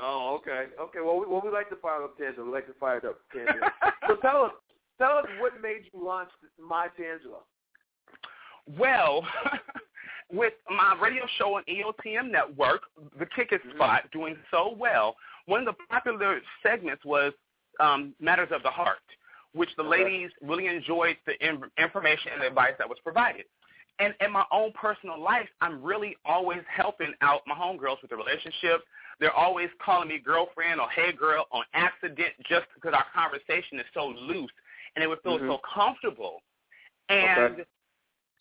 [0.00, 0.66] Oh, okay.
[0.80, 0.98] Okay.
[1.00, 2.46] Well, we, well, we like to fire up Teangelo.
[2.46, 3.70] We like to fire up Teangelo.
[4.08, 4.52] so tell us,
[4.98, 7.42] tell us what made you launch My Teangelo.
[8.78, 9.26] Well,
[10.32, 12.82] with my radio show on EOTM Network,
[13.18, 17.32] the Kick It Spot, doing so well, one of the popular segments was
[17.80, 18.98] um, Matters of the Heart,
[19.54, 23.44] which the ladies really enjoyed the in- information and the advice that was provided.
[23.98, 28.18] And in my own personal life, I'm really always helping out my homegirls with their
[28.18, 28.84] relationships.
[29.20, 33.86] They're always calling me girlfriend or hey girl on accident just because our conversation is
[33.92, 34.50] so loose
[34.96, 35.48] and it would feel Mhm.
[35.48, 36.42] so comfortable.
[37.08, 37.64] And Okay.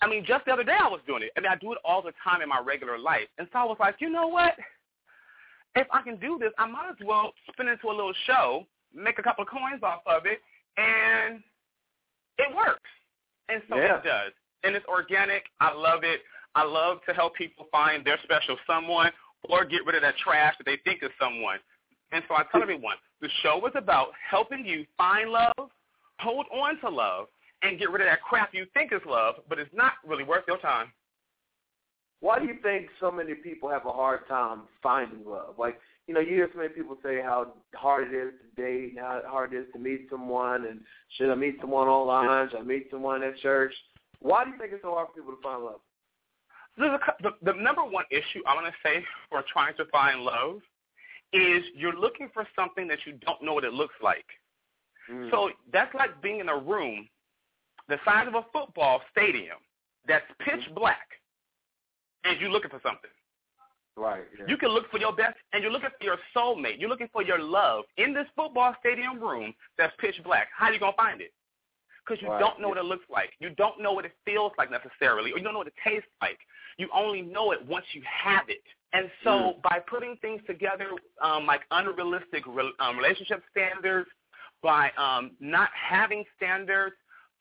[0.01, 1.31] I mean, just the other day I was doing it.
[1.37, 3.27] I mean, I do it all the time in my regular life.
[3.37, 4.57] And so I was like, you know what?
[5.75, 9.19] If I can do this, I might as well spin into a little show, make
[9.19, 10.41] a couple of coins off of it,
[10.77, 11.43] and
[12.37, 12.89] it works.
[13.49, 13.97] And so Yeah.
[13.97, 14.33] it does.
[14.63, 15.49] And it's organic.
[15.59, 16.23] I love it.
[16.55, 19.11] I love to help people find their special someone
[19.43, 21.59] or get rid of that trash that they think is someone.
[22.11, 25.71] And so I tell everyone, the show is about helping you find love,
[26.19, 27.27] hold on to love,
[27.63, 30.43] and get rid of that crap you think is love, but it's not really worth
[30.47, 30.91] your time.
[32.19, 35.55] Why do you think so many people have a hard time finding love?
[35.57, 38.95] Like, you know, you hear so many people say how hard it is to date,
[38.99, 40.81] how hard it is to meet someone, and
[41.17, 42.49] should I meet someone online?
[42.49, 43.73] Should I meet someone at church?
[44.19, 45.81] Why do you think it's so hard for people to find love?
[46.77, 50.61] Cou- the, the number one issue I'm going to say for trying to find love
[51.33, 54.25] is you're looking for something that you don't know what it looks like.
[55.09, 55.29] Mm.
[55.31, 57.07] So that's like being in a room
[57.89, 59.57] the size of a football stadium
[60.07, 61.07] that's pitch black,
[62.23, 63.11] and you're looking for something.
[63.97, 64.23] Right.
[64.37, 64.45] Yeah.
[64.47, 66.79] You can look for your best, and you're looking for your soulmate.
[66.79, 70.47] You're looking for your love in this football stadium room that's pitch black.
[70.55, 71.33] How are you going to find it?
[72.05, 72.39] Because you Right.
[72.39, 73.33] don't know what it looks like.
[73.39, 76.09] You don't know what it feels like necessarily, or you don't know what it tastes
[76.21, 76.39] like.
[76.77, 78.63] You only know it once you have it.
[78.93, 80.89] And so by putting things together
[81.21, 84.09] um, like unrealistic re- um, relationship standards,
[84.61, 86.95] by um, not having standards,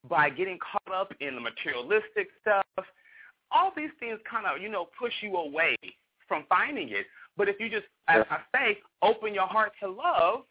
[0.09, 2.65] by getting caught up in the materialistic stuff,
[3.51, 5.77] all these things kind of, you know, push you away
[6.31, 7.07] from finding it.
[7.37, 10.45] But if you just, as I say, open your heart to love,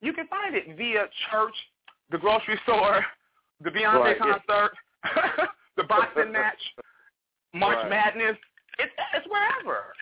[0.00, 1.54] you can find it via church,
[2.10, 3.04] the grocery store,
[3.62, 4.32] the Beyonce Right, yeah.
[4.48, 4.72] concert,
[5.76, 6.58] the boxing match,
[7.52, 7.90] March Right.
[7.90, 8.36] Madness.
[8.78, 9.92] It's, it's wherever.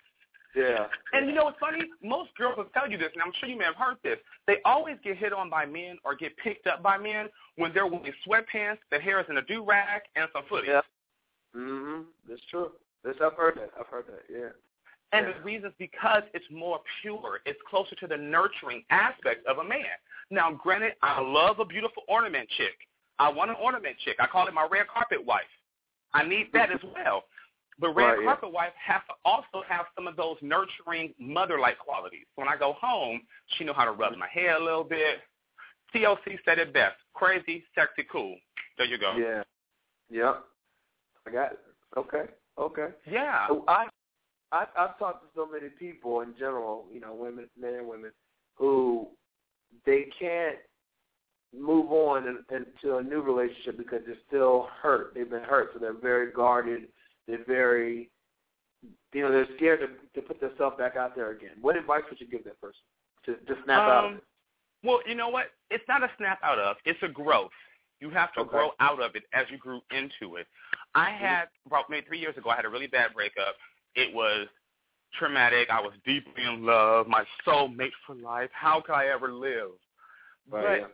[0.55, 0.87] Yeah.
[1.13, 1.81] And you know what's funny?
[2.03, 4.19] Most girls will tell you this, and I'm sure you may have heard this.
[4.47, 7.87] They always get hit on by men or get picked up by men when they're
[7.87, 10.69] wearing sweatpants, their hair is in a do-rag, and some footies.
[10.69, 10.81] Yeah.
[11.57, 12.05] Mhm.
[12.29, 12.71] That's true.
[13.05, 13.71] That's I've heard that.
[13.79, 14.23] I've heard that.
[14.31, 14.51] Yeah.
[15.13, 15.33] And Yeah.
[15.33, 17.41] the reason is because it's more pure.
[17.47, 19.87] It's closer to the nurturing aspect of a man.
[20.31, 22.87] Now, granted, I love a beautiful ornament chick.
[23.19, 24.17] I want an ornament chick.
[24.21, 25.49] I call it my red carpet wife.
[26.13, 27.25] I need that as well.
[27.81, 28.25] But red Right, yeah.
[28.27, 32.27] carpet wife has to also have some of those nurturing mother-like qualities.
[32.35, 33.23] When I go home,
[33.57, 35.21] she know how to rub my hair a little bit.
[35.95, 38.37] TLC said it best: crazy, sexy, cool.
[38.77, 39.17] There you go.
[39.17, 39.43] Yeah.
[40.11, 40.45] Yep.
[41.27, 41.59] I got it.
[41.97, 42.25] Okay.
[42.59, 42.89] Okay.
[43.11, 43.47] Yeah.
[43.49, 43.87] So I,
[44.53, 48.11] I I've talked to so many people in general, you know, women, men and women,
[48.57, 49.09] who
[49.85, 50.57] they can't
[51.57, 55.13] move on in, into a new relationship because they're still hurt.
[55.15, 56.89] They've been hurt, so they're very guarded.
[57.27, 58.11] They're very,
[59.13, 61.53] you know, they're scared to, to put themselves back out there again.
[61.61, 62.81] What advice would you give that person
[63.27, 64.25] to just snap out of Um, it?
[64.85, 65.47] Well, you know what?
[65.71, 66.77] It's not a snap out of.
[66.85, 67.51] It's a growth.
[68.01, 68.51] You have to Okay.
[68.51, 70.47] grow out of it as you grew into it.
[70.95, 72.49] I had about maybe three years ago.
[72.51, 73.57] I had a really bad breakup.
[73.95, 74.47] It was
[75.19, 75.69] traumatic.
[75.71, 77.07] I was deeply in love.
[77.07, 78.51] My soul soulmate for life.
[78.53, 79.71] How could I ever live?
[80.51, 80.91] Right, but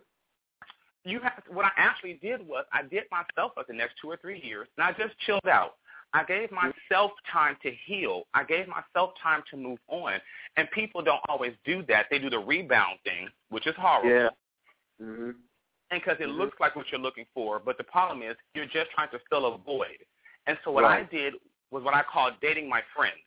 [1.06, 1.12] yeah.
[1.12, 4.16] you have what I actually did was I did myself for the next two or
[4.16, 5.74] three years, and I just chilled out.
[6.14, 8.22] I gave myself time to heal.
[8.34, 10.12] I gave myself time to move on.
[10.56, 12.06] And people don't always do that.
[12.08, 14.10] They do the rebound thing, which is horrible.
[14.10, 14.28] Yeah.
[15.02, 15.34] Mhm.
[15.90, 16.36] And because it Mhm.
[16.36, 19.46] looks like what you're looking for, but the problem is you're just trying to fill
[19.46, 20.06] a void.
[20.46, 21.34] And so what I did
[21.74, 23.18] was what I call dating my friends.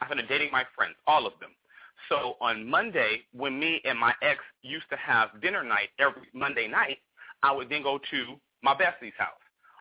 [0.00, 1.50] I started dating my friends, all of them.
[2.08, 6.66] So on Monday, when me and my ex used to have dinner night every Monday
[6.66, 6.98] night,
[7.42, 9.28] I would then go to my bestie's house.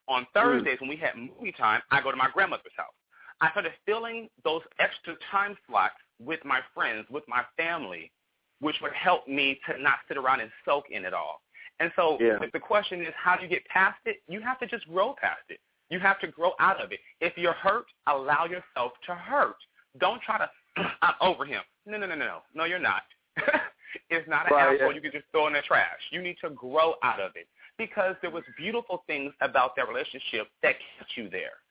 [0.10, 0.28] On mm.
[0.34, 2.94] Thursdays, when we had movie time, I go to my grandmother's house.
[3.40, 8.12] I started filling those extra time slots with my friends, with my family,
[8.60, 11.42] which would help me to not sit around and soak in it all.
[11.80, 12.38] And so Yeah.
[12.42, 15.16] if the question is how do you get past it, you have to just grow
[15.16, 15.60] past it.
[15.94, 17.00] You have to grow out of it.
[17.22, 19.58] If you're hurt, allow yourself to hurt.
[20.00, 20.50] Don't try to,
[21.04, 21.62] I'm over him.
[21.86, 22.38] No, no, no, no, no.
[22.56, 23.04] No, you're not.
[24.10, 24.96] it's not an Right, apple yeah.
[24.96, 26.00] you can just throw in the trash.
[26.10, 30.48] You need to grow out of it because there was beautiful things about that relationship
[30.64, 31.62] that kept you there.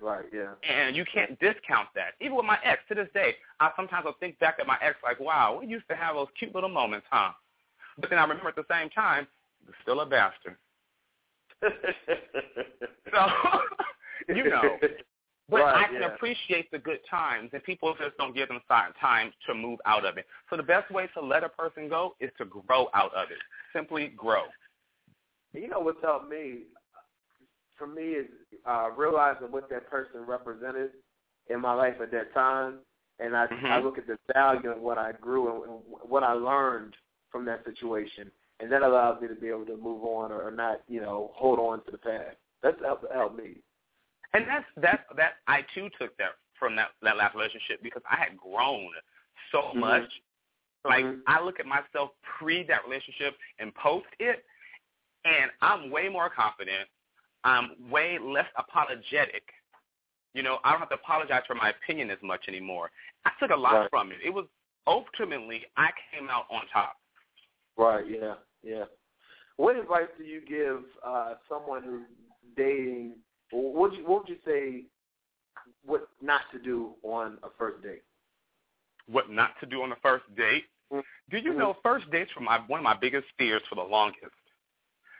[0.00, 0.24] Right.
[0.32, 0.52] Yeah.
[0.66, 2.14] And you can't discount that.
[2.22, 4.96] Even with my ex, to this day, I sometimes will think back at my ex
[5.04, 7.32] like, wow, we used to have those cute little moments, huh?
[7.98, 9.26] But then I remember at the same time,
[9.82, 10.56] still a bastard.
[13.12, 13.26] So,
[14.34, 14.78] you know.
[15.50, 16.14] But Right, I can yeah.
[16.14, 20.16] appreciate the good times, and people just don't give them time to move out of
[20.16, 20.26] it.
[20.48, 23.38] So the best way to let a person go is to grow out of it.
[23.74, 24.44] Simply grow.
[25.52, 26.60] You know what's helped me,
[27.76, 28.26] for me, is
[28.66, 30.92] uh, realizing what that person represented
[31.50, 32.78] in my life at that time,
[33.18, 33.70] and I, Mhm.
[33.70, 36.96] I look at the value of what I grew and what I learned
[37.30, 38.30] from that situation,
[38.62, 41.32] and that allows me to be able to move on or, or not, you know,
[41.34, 42.36] hold on to the past.
[42.62, 43.56] That's helped, helped me.
[44.34, 48.16] And that's that's that I too took that from that that last relationship because I
[48.16, 48.88] had grown
[49.50, 49.80] so Mhm.
[49.80, 50.22] much.
[50.84, 51.22] Like Mhm.
[51.26, 54.44] I look at myself pre that relationship and post it,
[55.24, 56.88] And I'm way more confident.
[57.44, 59.54] I'm way less apologetic.
[60.34, 62.90] You know, I don't have to apologize for my opinion as much anymore.
[63.24, 63.90] I took a lot Right.
[63.90, 64.20] from it.
[64.20, 64.46] It was
[64.88, 66.98] ultimately I came out on top.
[67.76, 68.04] Right.
[68.06, 68.34] Yeah.
[68.62, 68.84] Yeah.
[69.56, 72.06] What advice do you give uh, someone who's
[72.56, 73.16] dating?
[73.50, 74.84] What would you What would you say?
[75.84, 78.02] What not to do on a first date?
[79.10, 80.64] What not to do on the first date?
[81.30, 84.32] Do you know first dates were my one of my biggest fears for the longest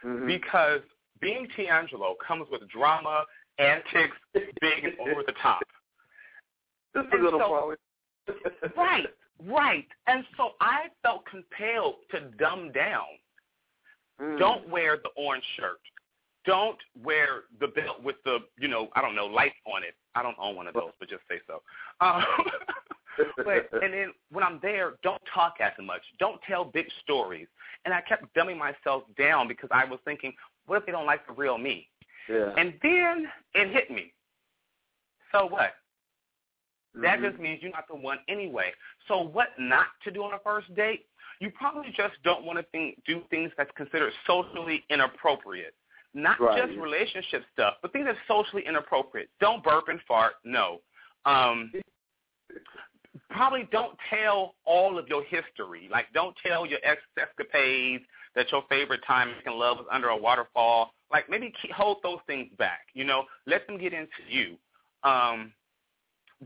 [0.04, 0.26] Mm-hmm.
[0.26, 0.80] because
[1.20, 3.22] being Teangelo comes with drama,
[3.60, 5.62] antics, big and over the top.
[6.94, 7.74] This is a little so-
[8.76, 9.06] Right,
[9.46, 9.86] right.
[10.08, 13.06] And so I felt compelled to dumb down.
[14.22, 14.38] Mm.
[14.38, 15.80] Don't wear the orange shirt.
[16.44, 19.94] Don't wear the belt with the, you know, I don't know, lights on it.
[20.14, 21.62] I don't own one of those, but just say so.
[22.00, 22.24] Um,
[23.36, 26.02] but and then when I'm there, don't talk as much.
[26.18, 27.46] Don't tell big stories.
[27.84, 30.32] And I kept dumbing myself down because I was thinking,
[30.66, 31.88] what if they don't like the real me?
[32.28, 32.52] yeah.
[32.56, 34.12] And then it hit me.
[35.32, 35.74] So what?
[36.94, 37.30] That Mhm.
[37.30, 38.72] just means you're not the one anyway.
[39.08, 41.06] So what not to do on a first date?
[41.40, 45.74] You probably just don't want to think, do things that's considered socially inappropriate.
[46.14, 46.58] Not Right.
[46.58, 49.30] just relationship stuff, but things that's socially inappropriate.
[49.40, 50.36] Don't burp and fart.
[50.44, 50.82] No.
[51.24, 51.72] Um,
[53.30, 55.88] probably don't tell all of your history.
[55.88, 60.16] Like, don't tell your ex escapades that your favorite time making love was under a
[60.16, 60.94] waterfall.
[61.10, 62.88] Like, maybe keep, hold those things back.
[62.92, 64.58] You know, let them get into you.
[65.02, 65.52] Um,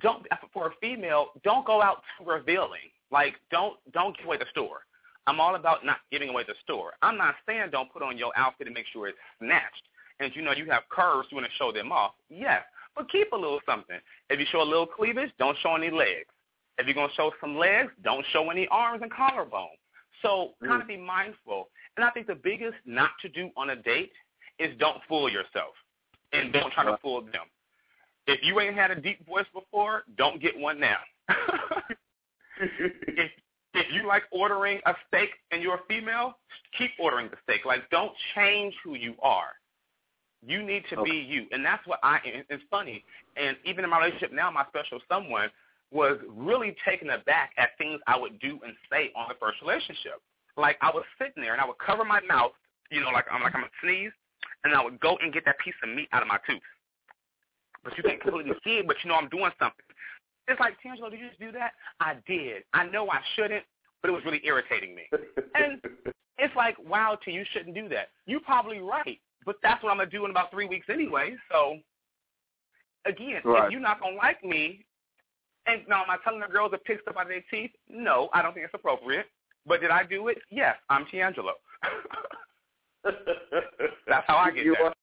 [0.00, 2.90] don't for a female, don't go out too revealing.
[3.10, 4.80] Like, don't don't give away the store.
[5.26, 6.92] I'm all about not giving away the store.
[7.02, 9.82] I'm not saying don't put on your outfit and make sure it's snatched.
[10.20, 12.12] And you know you have curves, you want to show them off.
[12.30, 12.62] Yes,
[12.94, 13.98] but keep a little something.
[14.30, 16.28] If you show a little cleavage, don't show any legs.
[16.78, 19.76] If you're gonna show some legs, don't show any arms and collarbone.
[20.22, 20.68] So mm.
[20.68, 21.68] kind of be mindful.
[21.96, 24.12] And I think the biggest not to do on a date
[24.58, 25.74] is don't fool yourself
[26.32, 27.44] and don't try to fool them.
[28.26, 30.98] If you ain't had a deep voice before, don't get one now.
[32.60, 33.30] if
[33.74, 36.38] if you like ordering a steak and you're a female,
[36.78, 37.64] keep ordering the steak.
[37.64, 39.50] Like don't change who you are.
[40.44, 42.18] You need to be you, and that's what I.
[42.24, 43.04] and It's funny,
[43.36, 45.50] and even in my relationship now, my special someone
[45.92, 50.20] was really taken aback at things I would do and say on the first relationship.
[50.56, 52.52] Like I was sitting there and I would cover my mouth,
[52.90, 54.12] you know, like I'm like I'm gonna sneeze,
[54.64, 56.62] and I would go and get that piece of meat out of my tooth.
[57.86, 59.84] But you can't completely see it, but you know I'm doing something.
[60.48, 61.70] It's like, Teangelo, did you just do that?
[62.00, 62.64] I did.
[62.74, 63.64] I know I shouldn't,
[64.02, 65.04] but it was really irritating me.
[65.54, 65.80] And
[66.38, 68.08] it's like, wow, T, you shouldn't do that.
[68.26, 71.36] You're probably right, but that's what I'm going to do in about three weeks anyway.
[71.50, 71.78] So,
[73.06, 73.66] again, Right.
[73.66, 74.84] if you're not going to like me,
[75.66, 77.70] and now am I telling the girls to pick stuff out of their teeth?
[77.88, 79.26] No, I don't think it's appropriate.
[79.64, 80.38] But did I do it?
[80.50, 81.52] Yes, I'm Teangelo.
[83.04, 84.94] That's how I get You that.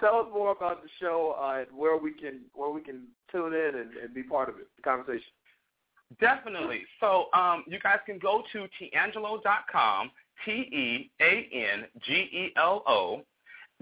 [0.00, 3.52] Tell us more about the show uh, and where we can where we can tune
[3.52, 5.30] in and, and be part of it, the conversation.
[6.18, 6.82] Definitely.
[6.98, 10.10] So um, you guys can go to Teangelo.com,
[10.44, 11.12] T-E-A-N-G-E-L-O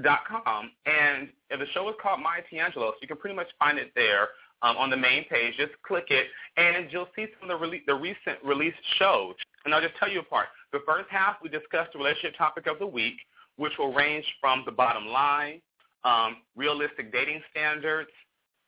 [0.02, 3.78] dot com, and the show is called My Teangelo, so you can pretty much find
[3.78, 4.28] it there
[4.62, 5.54] um, on the main page.
[5.56, 9.34] Just click it, and you'll see some of the, rele- the recent released shows.
[9.64, 10.48] And I'll just tell you apart.
[10.72, 13.16] The first half, we discussed the relationship topic of the week,
[13.56, 15.60] which will range from the bottom line,
[16.04, 18.10] um, realistic dating standards,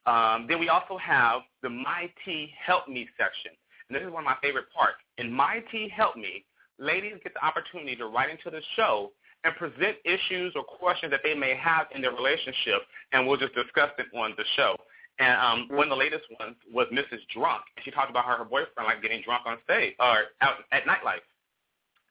[0.06, 3.52] um, then we also have the My T Help Me section.
[3.88, 4.98] And this is one of my favorite parts.
[5.18, 6.44] In My T Help Me,
[6.78, 9.12] ladies get the opportunity to write into the show
[9.44, 13.54] and present issues or questions that they may have in their relationship, and we'll just
[13.54, 14.76] discuss it on the show.
[15.18, 17.20] And um, one of the latest ones was Mrs.
[17.34, 17.62] Drunk.
[17.76, 20.84] And she talked about her, her boyfriend like getting drunk on stage or out at
[20.84, 21.20] nightlife.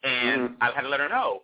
[0.03, 0.55] And Mhm.
[0.61, 1.43] I had to let her know,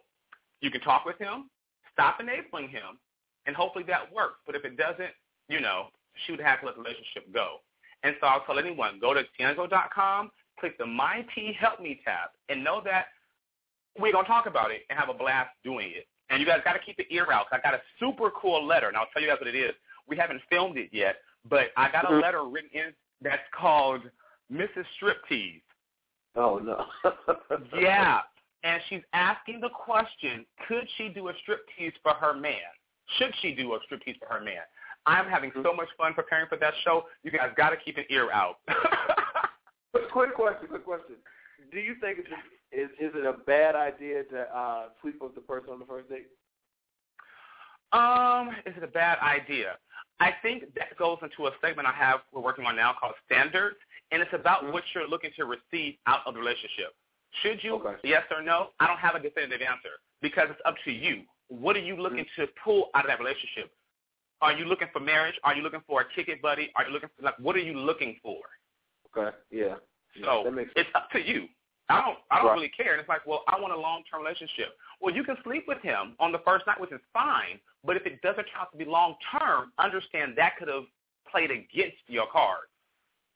[0.61, 1.49] you can talk with him,
[1.91, 2.99] stop enabling him,
[3.45, 4.39] and hopefully that works.
[4.45, 5.11] But if it doesn't,
[5.49, 5.87] you know,
[6.25, 7.57] she would have to let the relationship go.
[8.03, 12.29] And so I'll tell anyone, go to Teangelo.com, click the My T Help Me tab,
[12.49, 13.07] and know that
[13.99, 16.07] we're going to talk about it and have a blast doing it.
[16.29, 18.65] And you guys got to keep the ear out because I got a super cool
[18.65, 19.73] letter, and I'll tell you guys what it is.
[20.07, 21.17] We haven't filmed it yet,
[21.49, 22.21] but I got a Mhm.
[22.21, 24.01] letter written in that's called
[24.51, 24.85] Mrs.
[24.99, 25.61] Striptease.
[26.35, 26.85] Oh no.
[27.79, 28.21] Yeah.
[28.63, 32.55] And she's asking the question, could she do a striptease for her man?
[33.17, 34.63] Should she do a striptease for her man?
[35.05, 37.05] I'm having so much fun preparing for that show.
[37.23, 38.57] You guys got to keep an ear out.
[40.11, 41.15] quick question, quick question.
[41.71, 42.27] Do you think it's
[42.71, 46.09] is is it a bad idea to uh, sleep with the person on the first
[46.09, 46.27] date?
[47.93, 49.77] um, is it a bad idea?
[50.19, 53.77] I think that goes into a segment I have we're working on now called standards,
[54.11, 54.73] and it's about Mhm.
[54.73, 56.95] what you're looking to receive out of the relationship.
[57.41, 57.75] Should you?
[57.75, 57.95] Okay.
[58.03, 58.71] Yes or no?
[58.79, 61.23] I don't have a definitive answer because it's up to you.
[61.47, 62.35] What are you looking mm.
[62.37, 63.71] to pull out of that relationship?
[64.41, 65.35] Are you looking for marriage?
[65.43, 66.71] Are you looking for a kick it buddy?
[66.75, 68.37] Are you looking for like what are you looking for?
[69.15, 69.35] Okay.
[69.51, 69.75] Yeah.
[70.23, 71.47] So makes it's up to you.
[71.89, 72.53] I don't I don't Right.
[72.55, 72.93] really care.
[72.93, 74.77] And it's like, well, I want a long term relationship.
[74.99, 77.59] Well, you can sleep with him on the first night, which is fine.
[77.83, 80.85] But if it doesn't turn out to be long term, understand that could have
[81.29, 82.65] played against your card.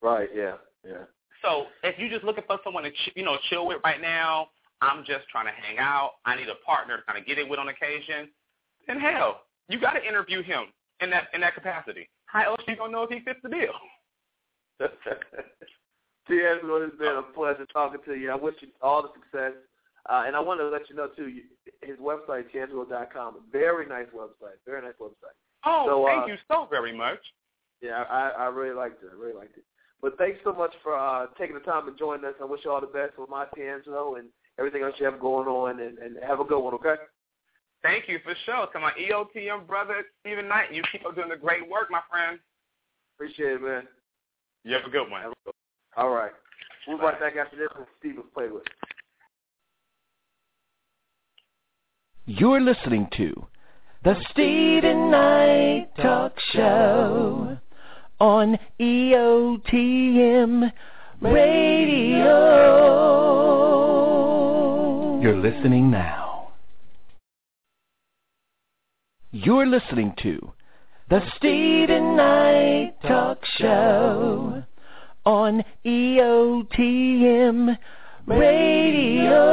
[0.01, 0.29] Right.
[0.33, 0.55] Yeah.
[0.83, 1.05] Yeah.
[1.41, 4.49] So if you're just looking for someone to ch- you know chill with right now,
[4.81, 6.13] I'm just trying to hang out.
[6.25, 8.29] I need a partner to kind of get it with on occasion.
[8.87, 10.65] Then hell, you got to interview him
[11.01, 12.09] in that in that capacity.
[12.25, 13.73] How else you gonna know if he fits the bill?
[16.29, 18.31] Teangelo, it's been a pleasure talking to you.
[18.31, 19.53] I wish you all the success.
[20.09, 21.43] Uh, and I want to let you know, too, you,
[21.81, 24.57] his website, Teangelo.com, very nice website.
[24.65, 25.35] Very nice website.
[25.65, 27.19] Oh, So, thank uh, you so very much.
[27.81, 29.09] Yeah, I, I really liked it.
[29.11, 29.63] I really liked it.
[30.01, 32.33] But thanks so much for uh, taking the time to join us.
[32.41, 35.47] I wish you all the best with my Teangelo and everything else you have going
[35.47, 35.79] on.
[35.79, 36.95] And, and have a good one, okay?
[37.81, 38.67] Thank you for sure.
[38.67, 42.37] To my EOTM brother Steven Knight, you keep up doing the great work, my friend.
[43.15, 43.83] Appreciate it, man.
[44.63, 45.21] You have a good one.
[45.95, 46.31] All right.
[46.87, 48.67] We'll be right back after this with Steven's playlist.
[52.25, 53.47] You're listening to
[54.03, 57.57] the Steven Knight Talk Show
[58.19, 60.71] on EOTM
[61.21, 62.79] Radio.
[65.29, 66.53] You're listening now.
[69.31, 70.53] You're listening to
[71.07, 74.63] the Steven Knight Talk Show
[75.27, 77.77] on EOTM
[78.25, 79.45] Radio.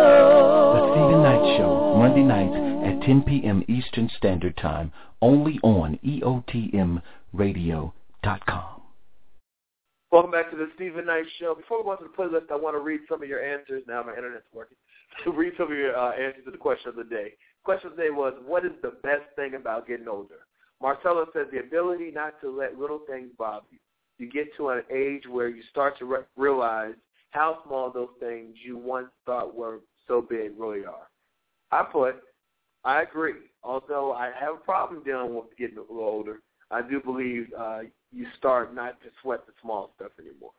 [0.73, 2.57] The Steven Knight Show, Monday nights
[2.87, 3.63] at 10 p.m.
[3.69, 7.03] Eastern Standard Time, only on EOTMRadio.com.
[10.11, 11.55] Welcome back to the Steven Knight Show.
[11.55, 13.83] Before we go on to the playlist, I want to read some of your answers.
[13.87, 14.79] Now my internet's working.
[15.25, 17.35] To read some of your uh, answers to the question of the day.
[17.65, 20.47] Question of the day was, what is the best thing about getting older?
[20.81, 23.79] Marcella says the ability not to let little things bother you.
[24.19, 26.95] You get to an age where you start to re- realize
[27.31, 31.09] how small those things you once thought were so big really are.
[31.71, 32.17] I put,
[32.85, 33.35] I agree.
[33.63, 36.41] Although I have a problem dealing with getting a little older,
[36.71, 37.81] I do believe uh,
[38.13, 40.53] you start not to sweat the small stuff anymore.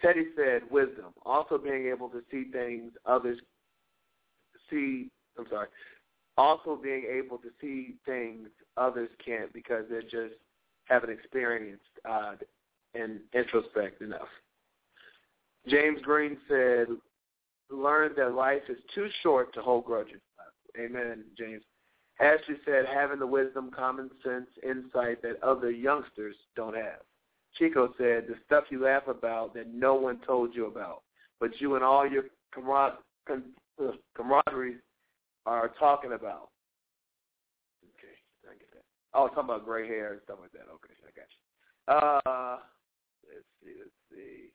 [0.00, 3.38] Teddy said wisdom, also being able to see things others
[4.70, 5.10] see.
[5.38, 5.68] I'm sorry.
[6.36, 10.34] Also being able to see things others can't because they just
[10.84, 12.34] haven't experienced uh,
[12.94, 14.28] and introspect enough.
[15.66, 16.86] James Green said,
[17.70, 20.20] learn that life is too short to hold grudges.
[20.78, 21.62] Amen, James.
[22.20, 27.00] Ashley said, having the wisdom, common sense, insight that other youngsters don't have.
[27.56, 31.02] Chico said, the stuff you laugh about that no one told you about,
[31.40, 32.98] but you and all your camar-
[34.16, 34.76] camaraderie
[35.46, 36.50] are talking about.
[37.84, 38.14] Okay,
[38.44, 38.84] I get that.
[39.14, 40.68] Oh, talking about gray hair and stuff like that.
[40.72, 41.40] Okay, I got you.
[41.88, 42.58] Uh,
[43.26, 44.50] let's see, let's see.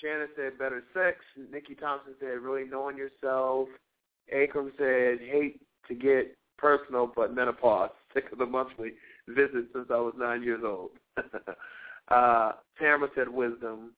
[0.00, 1.18] Shannon said better sex.
[1.52, 3.68] Nikki Thompson said really knowing yourself.
[4.32, 7.90] Akram said hate to get personal, but menopause.
[8.14, 8.92] Sick of the monthly
[9.28, 10.90] visit since I was nine years old.
[12.08, 13.92] uh, Tamara said wisdom.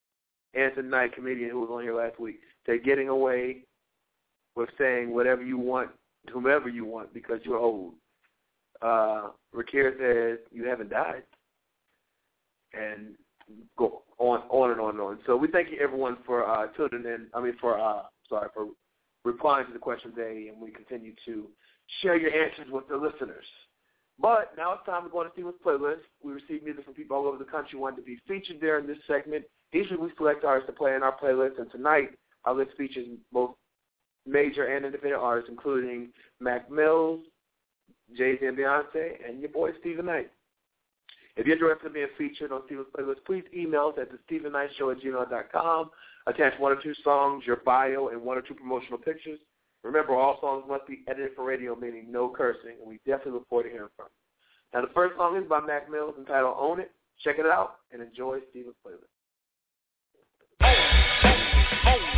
[0.56, 3.64] Anson Knight, comedian who was on here last week, said getting away
[4.56, 5.90] with saying whatever you want,
[6.32, 7.94] whomever you want, because you're old.
[8.82, 11.22] Uh, Rakir says you haven't died.
[12.72, 13.14] And
[13.78, 15.18] go on, on and on and on.
[15.26, 17.26] So we thank you everyone for uh, tuning in.
[17.34, 18.66] I mean, for uh, sorry for
[19.24, 21.46] replying to the question today, and we continue to
[22.02, 23.44] share your answers with the listeners.
[24.20, 26.02] But now it's time to go on to Steven's playlist.
[26.22, 28.78] We receive music from people all over the country who want to be featured there
[28.78, 29.44] in this segment.
[29.74, 32.10] Usually we select artists to play in our playlist, and tonight
[32.44, 33.56] our list features both
[34.24, 37.20] major and independent artists, including Mac Mills,
[38.16, 40.30] Jay-Z and Beyonce, and your boy Steven Knight.
[41.36, 44.70] If you're interested in being featured on Steven's playlist, please email us at the Knight
[44.78, 45.90] Show at gmail.com.
[46.28, 49.40] Attach one or two songs, your bio, and one or two promotional pictures.
[49.82, 53.48] Remember, all songs must be edited for radio, meaning no cursing, and we definitely look
[53.48, 54.78] forward to hearing from you.
[54.78, 56.92] Now, the first song is by Mac Mills entitled Own It.
[57.24, 59.13] Check it out and enjoy Steven's playlist.
[61.84, 62.13] Nothing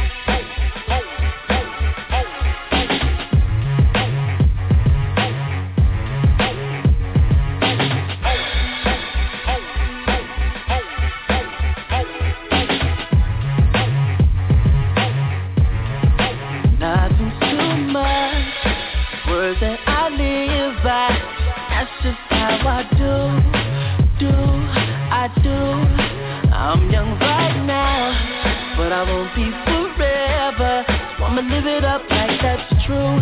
[31.67, 33.19] give it up like that's true.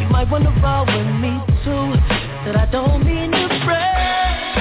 [0.00, 1.34] You might wanna roll with me
[1.64, 1.86] too.
[2.44, 4.54] That I don't mean to brag,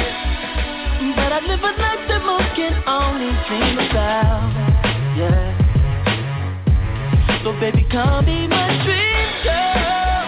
[1.15, 4.49] but I live a life that most can only dream about.
[5.17, 5.53] Yeah.
[7.43, 10.25] So baby, come be my dream girl.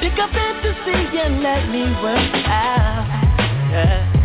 [0.00, 3.06] Pick up fantasy and let me work out.
[3.72, 4.21] Yeah.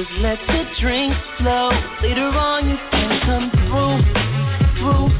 [0.00, 1.68] Just let the drink flow.
[2.00, 4.00] Later on, you can come through,
[4.80, 5.12] through,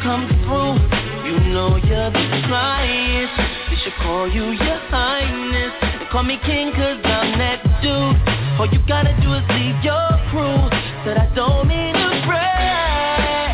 [0.00, 0.80] come through.
[1.28, 3.36] You know you're the highest.
[3.68, 5.76] They should call you your highness.
[6.00, 8.16] They call me king, cause I'm that dude.
[8.56, 10.64] All you gotta do is leave your crew.
[11.04, 13.52] Said I don't mean to brag,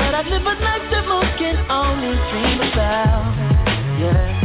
[0.00, 3.28] but I live a life that most can only dream about.
[4.00, 4.40] Yeah.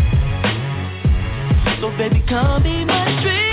[1.79, 3.46] So baby, come be my dream.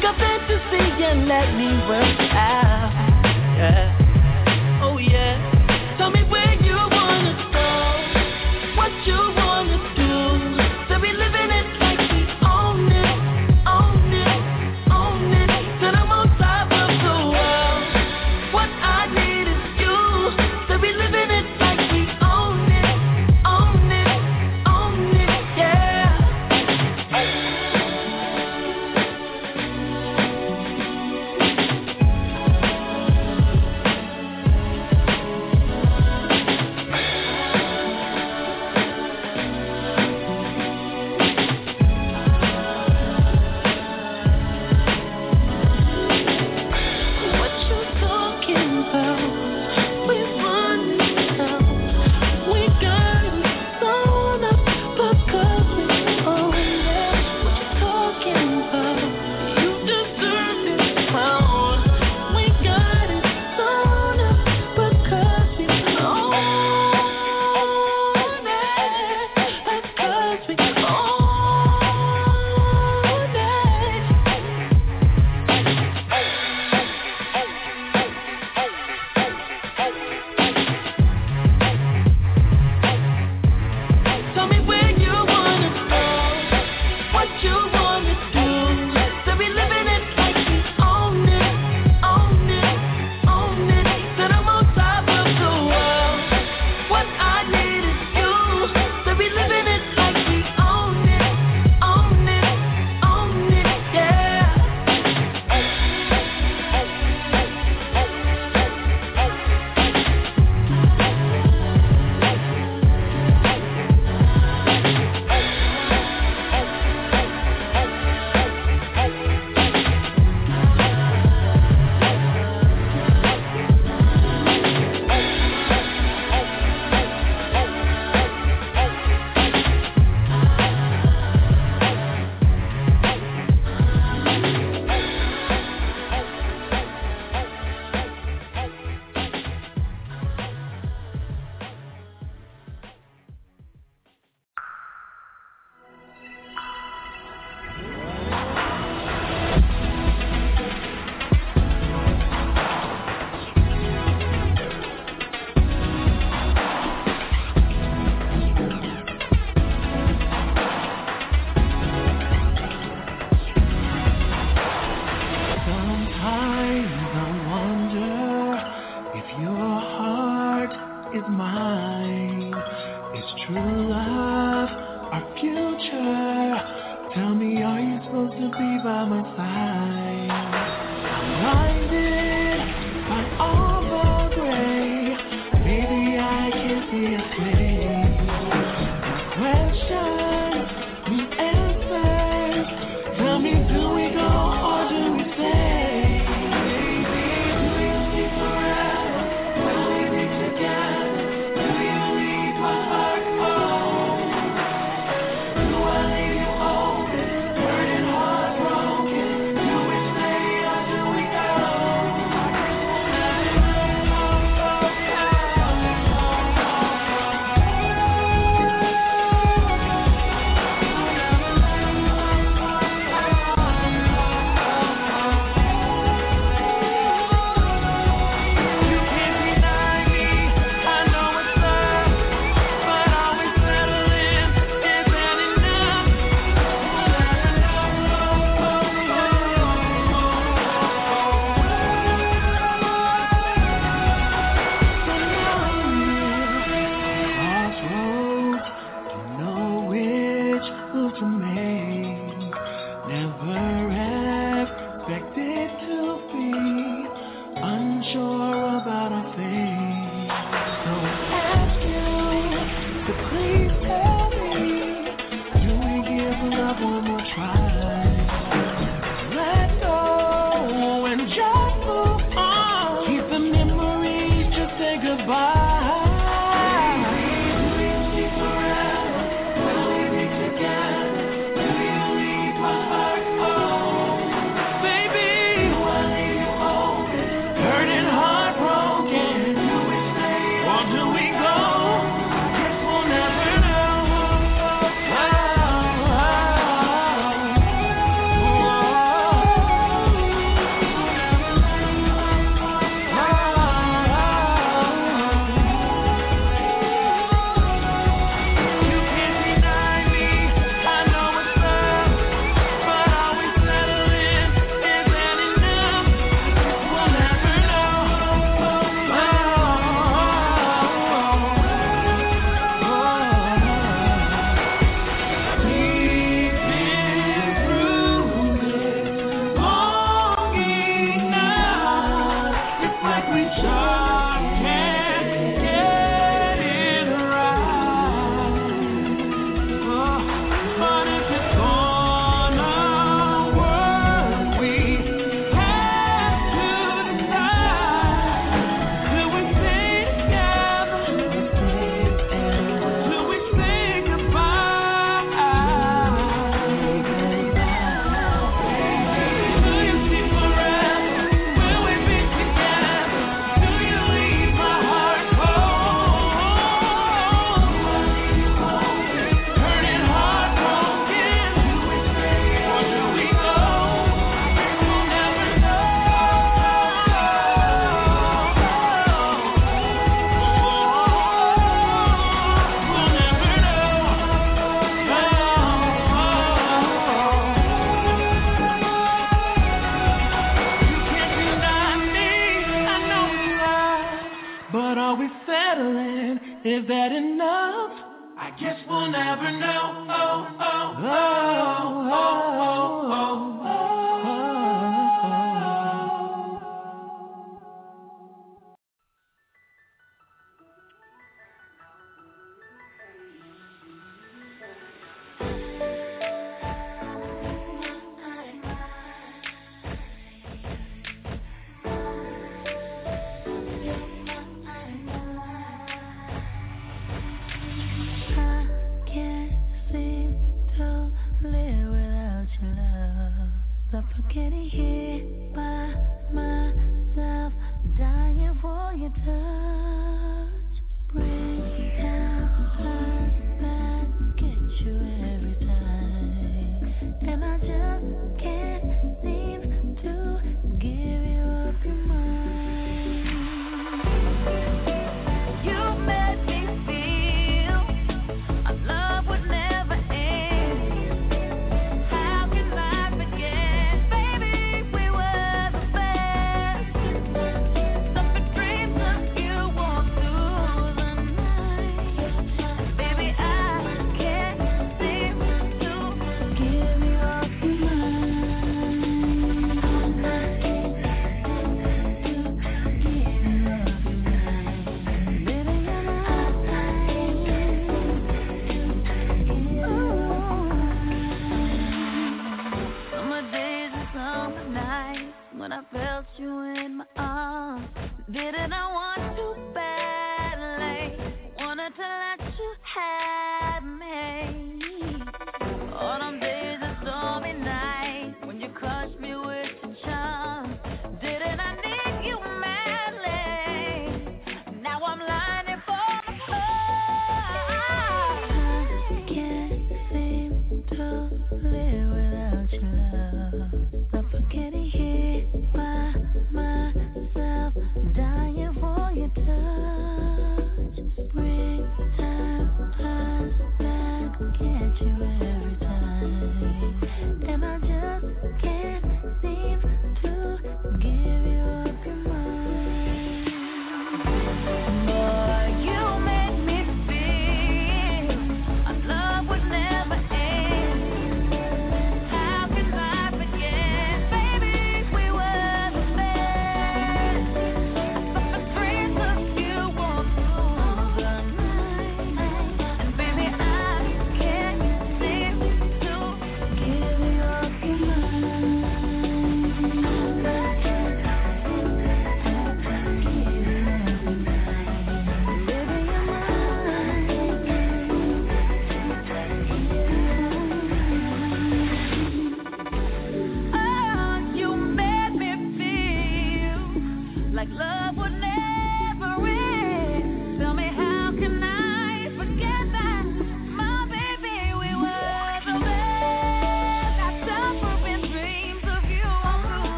[0.00, 2.69] Take a fantasy and let me work out.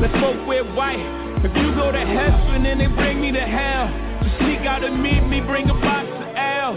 [0.00, 0.98] Let's both wear white.
[1.44, 3.88] If you go to heaven and they bring me to hell,
[4.22, 6.72] just sneak out and meet me, bring a box of L.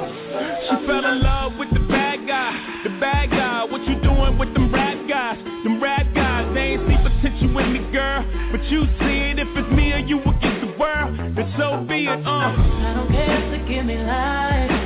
[0.69, 2.51] She fell in love with the bad guy,
[2.83, 3.63] the bad guy.
[3.63, 5.37] What you doing with them rap guys?
[5.63, 8.23] Them rap guys, they ain't see potential in me, girl.
[8.51, 11.17] But you see it if it's me or you against the world.
[11.35, 12.29] Then so be it, uh.
[12.29, 14.76] I don't care if they give me life.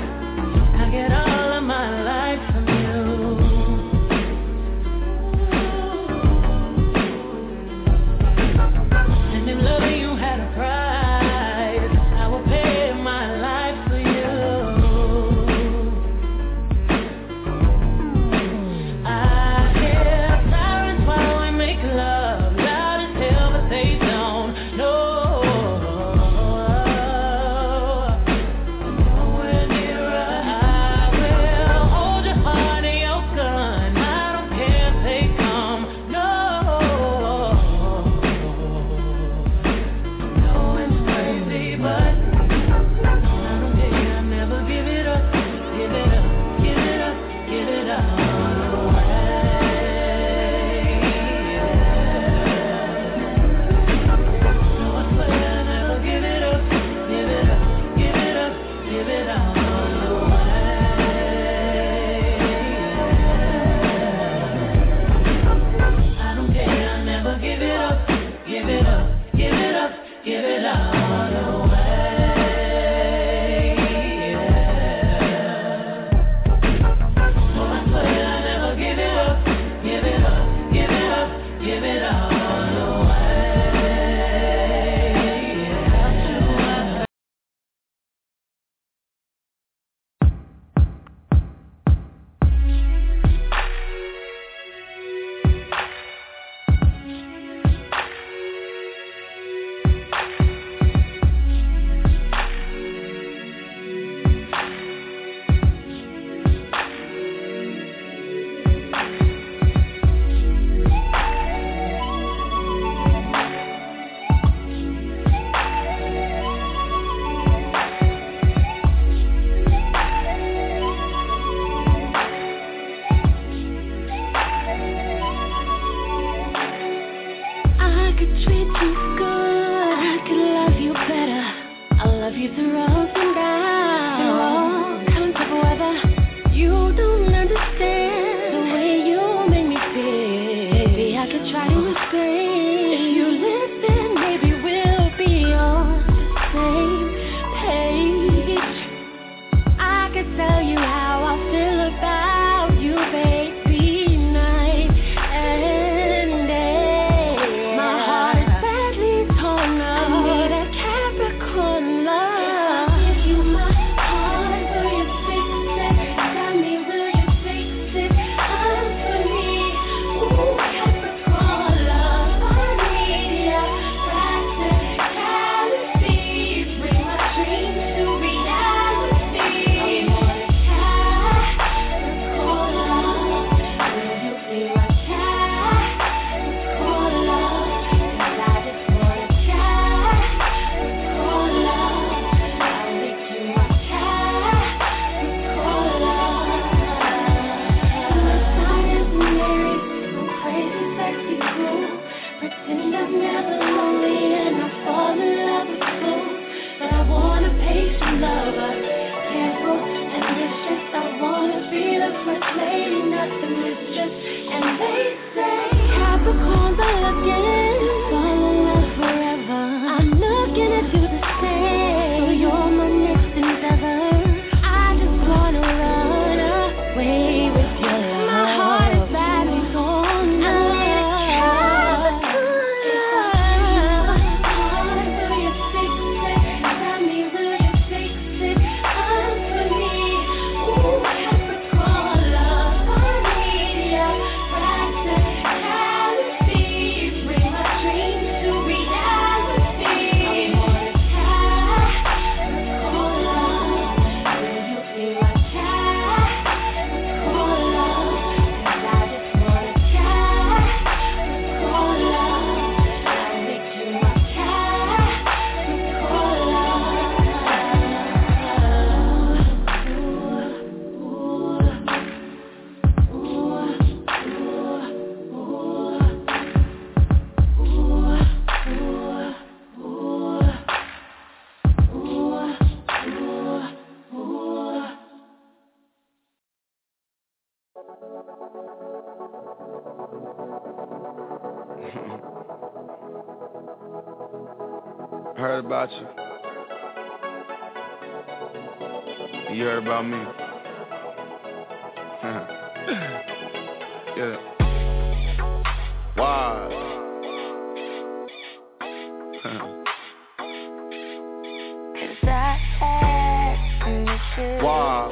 [314.64, 315.10] Wow.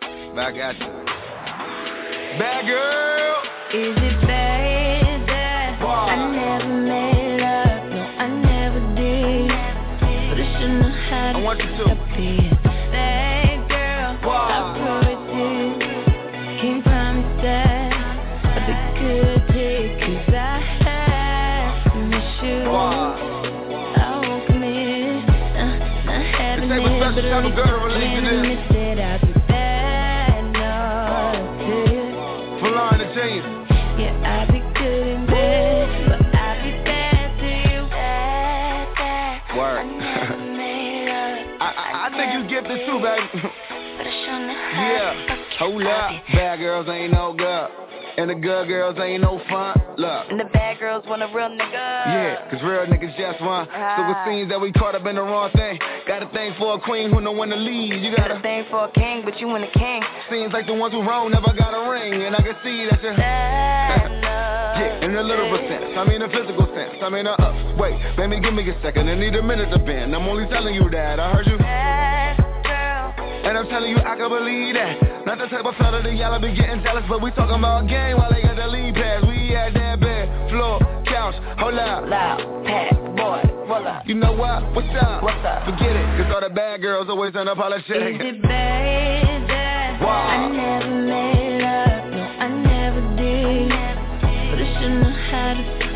[0.34, 1.00] Back at you.
[2.38, 3.42] Bad girl.
[3.72, 3.99] Is
[45.60, 46.10] Hold up.
[46.32, 47.68] Bad girls ain't no good.
[48.16, 49.76] And the good girls ain't no fun.
[49.96, 50.24] Look.
[50.32, 51.84] And the bad girls want a real nigga.
[52.10, 53.68] Yeah, cause real niggas just want.
[53.68, 53.76] So
[54.08, 54.24] it Ah.
[54.26, 55.78] seems that we caught up in the wrong thing.
[56.08, 57.94] Got a thing for a queen who know when to leave.
[58.02, 60.02] You got Got a a thing for a king, but you want a king.
[60.30, 62.22] seems like the ones who wrong never got a ring.
[62.24, 63.14] And I can see that you're...
[64.80, 65.92] Yeah, in the literal sense.
[65.98, 66.96] I mean a physical sense.
[67.02, 67.32] I mean a...
[67.32, 69.08] uh wait, baby, give me a second.
[69.10, 70.14] I need a minute to bend.
[70.16, 71.20] I'm only telling you that.
[71.20, 71.58] I heard you.
[73.50, 75.26] And I'm telling you, I can believe that.
[75.26, 78.16] Not the type of fella that y'all be getting jealous, but we talking about game
[78.16, 79.26] while they got the lead pass.
[79.26, 82.06] We at that bed, floor, couch, hold up.
[82.06, 84.06] Loud, pack, boy, roll up.
[84.06, 84.62] You know what?
[84.72, 85.24] What's up?
[85.24, 85.66] What's up?
[85.66, 88.22] Forget it, cause all the bad girls always unapologetic.
[88.22, 90.30] Is it bad that Wow.
[90.30, 92.06] I never made up?
[92.06, 93.66] No, I never did.
[93.66, 95.89] But I should know how to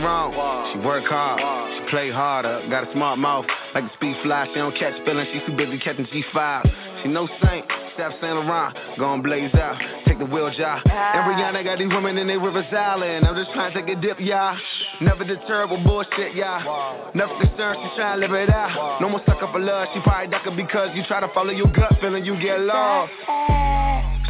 [0.00, 0.72] she wrong.
[0.72, 2.62] She work hard, she play harder.
[2.70, 3.44] Got a smart mouth,
[3.74, 4.46] like a speed fly.
[4.48, 7.02] She don't catch feelings, she too busy catching G5.
[7.02, 10.82] She no saint, Steph Saint Laurent, gon' blaze out, take the wheel job.
[10.84, 13.26] And Rihanna got these women in their Rivers Island.
[13.26, 14.56] I'm just trying to take a dip, y'all.
[15.00, 17.10] Never deterred with bullshit, y'all.
[17.14, 19.00] Never concerned, she trying to live it out.
[19.00, 21.96] No more sucker for love, she probably ducking because you try to follow your gut
[22.00, 23.12] feeling, you get lost.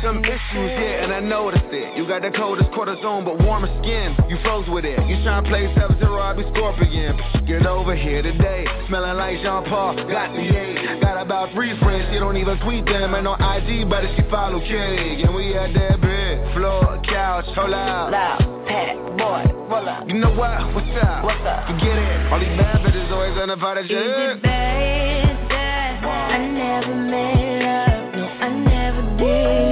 [0.03, 0.41] Some issues,
[0.81, 1.97] yeah, and I noticed it.
[1.97, 4.17] You got the coldest cortisone, but warmer skin.
[4.31, 4.97] You froze with it.
[5.07, 7.21] You tryna play 7-0, I be Scorpion.
[7.47, 8.65] Get over here today.
[8.89, 9.97] Smelling like Jean Paul.
[10.09, 11.01] Got the A.
[11.03, 12.09] Got about three friends.
[12.13, 13.15] She don't even tweet them.
[13.15, 15.21] Ain't no IG, but she follow King.
[15.21, 16.55] And we at that bed.
[16.57, 18.11] Floor, couch, hold out.
[18.11, 20.09] Loud, pack, boy, roll up.
[20.09, 20.65] You know what?
[20.73, 21.25] What's up?
[21.25, 21.69] What's up?
[21.69, 22.33] Forget it.
[22.33, 23.85] All these bad bitches always unapologetic.
[23.85, 28.15] Is it bad that I never made up?
[28.17, 29.70] No, I never did.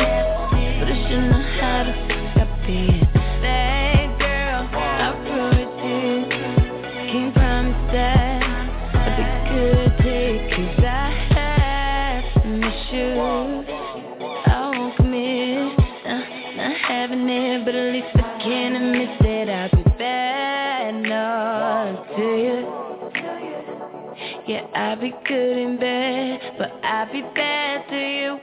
[27.06, 28.40] Be bad to you.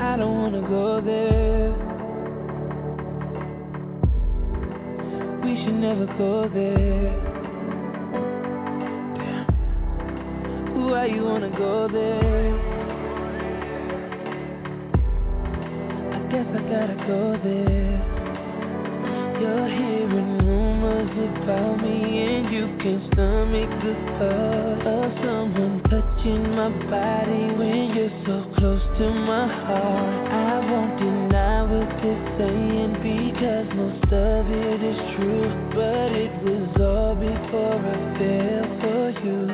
[0.00, 1.72] I don't wanna go there.
[5.44, 7.12] We should never go there.
[10.74, 12.71] Why you wanna go there?
[16.32, 18.00] Guess I gotta go there.
[19.36, 26.70] You're hearing rumors about me and you can stomach the thought of someone touching my
[26.88, 30.32] body when you're so close to my heart.
[30.32, 36.72] I won't deny what they're saying because most of it is true, but it was
[36.80, 39.52] all before I fell for you.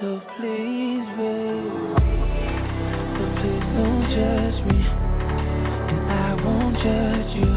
[0.00, 0.08] So
[0.40, 1.68] please, babe,
[3.12, 4.77] so please don't judge me,
[6.48, 7.52] won't judge you.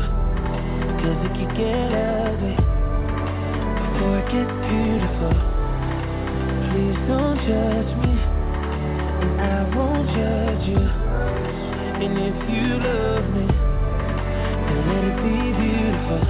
[1.01, 2.57] Cause it could get ugly
[3.87, 5.35] before it gets beautiful.
[6.67, 8.13] Please don't judge me,
[9.21, 10.83] and I won't judge you.
[12.03, 13.47] And if you love me,
[14.67, 16.21] then let it be beautiful.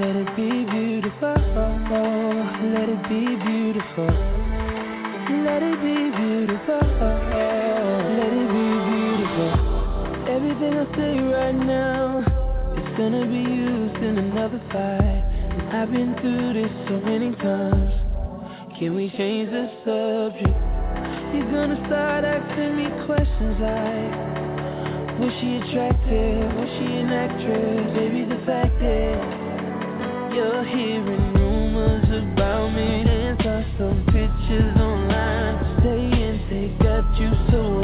[0.00, 1.36] Let it be beautiful.
[2.74, 4.10] Let it be beautiful.
[5.46, 6.82] Let it be beautiful.
[7.86, 8.61] Let it be beautiful.
[10.62, 12.18] Everything I say right now
[12.78, 15.22] is gonna be used in another fight.
[15.58, 17.90] And I've been through this so many times.
[18.78, 20.54] Can we change the subject?
[21.34, 24.14] You're gonna start asking me questions like
[25.18, 26.54] Was she attractive?
[26.54, 27.98] Was she an actress?
[27.98, 29.18] Baby, the fact is
[30.30, 37.81] You're hearing rumors about me And saw some pictures online Saying they got you so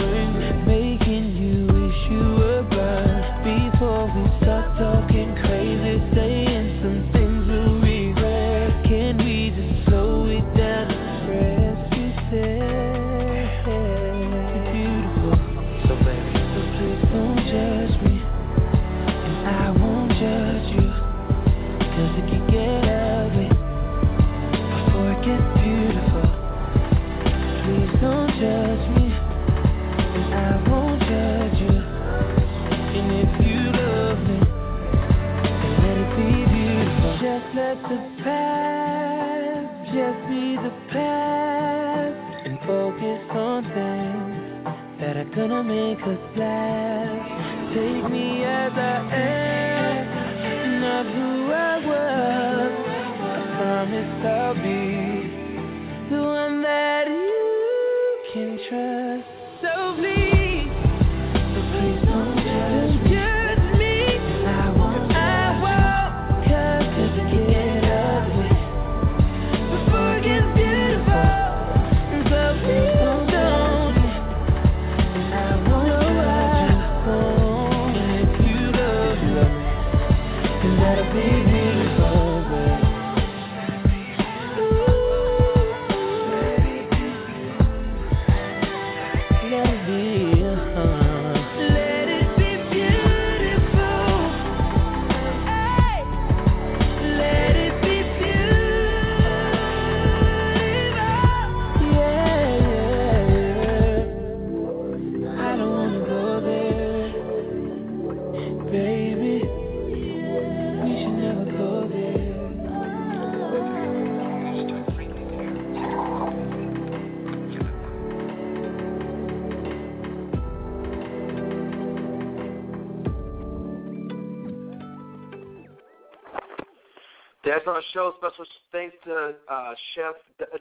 [127.78, 128.12] Our show.
[128.18, 130.16] Special thanks to uh, Chef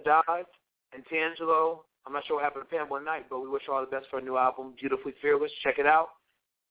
[0.05, 0.45] Das
[0.93, 1.79] and Teangelo.
[2.05, 4.19] I'm not sure what happened to Pamela Knight, but we wish all the best for
[4.19, 5.49] a new album, Beautifully Fearless.
[5.63, 6.09] Check it out.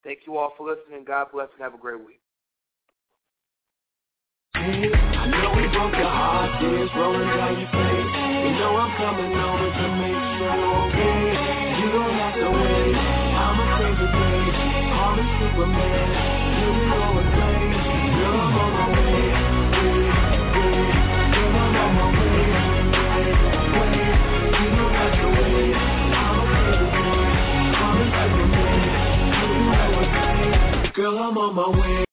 [0.05, 1.03] Thank you all for listening.
[1.05, 2.21] God bless and have a great week.
[4.55, 8.07] I know we broke your heart, rolling down your face.
[8.47, 11.27] You know I'm coming over to make sure you're okay.
[11.75, 12.95] You don't have to wait.
[12.95, 14.07] I'm a crazy.
[14.95, 16.07] Call me Superman.
[16.55, 16.71] You
[18.15, 19.36] know I'm on my way.
[30.97, 32.06] Girl, I'm on my way.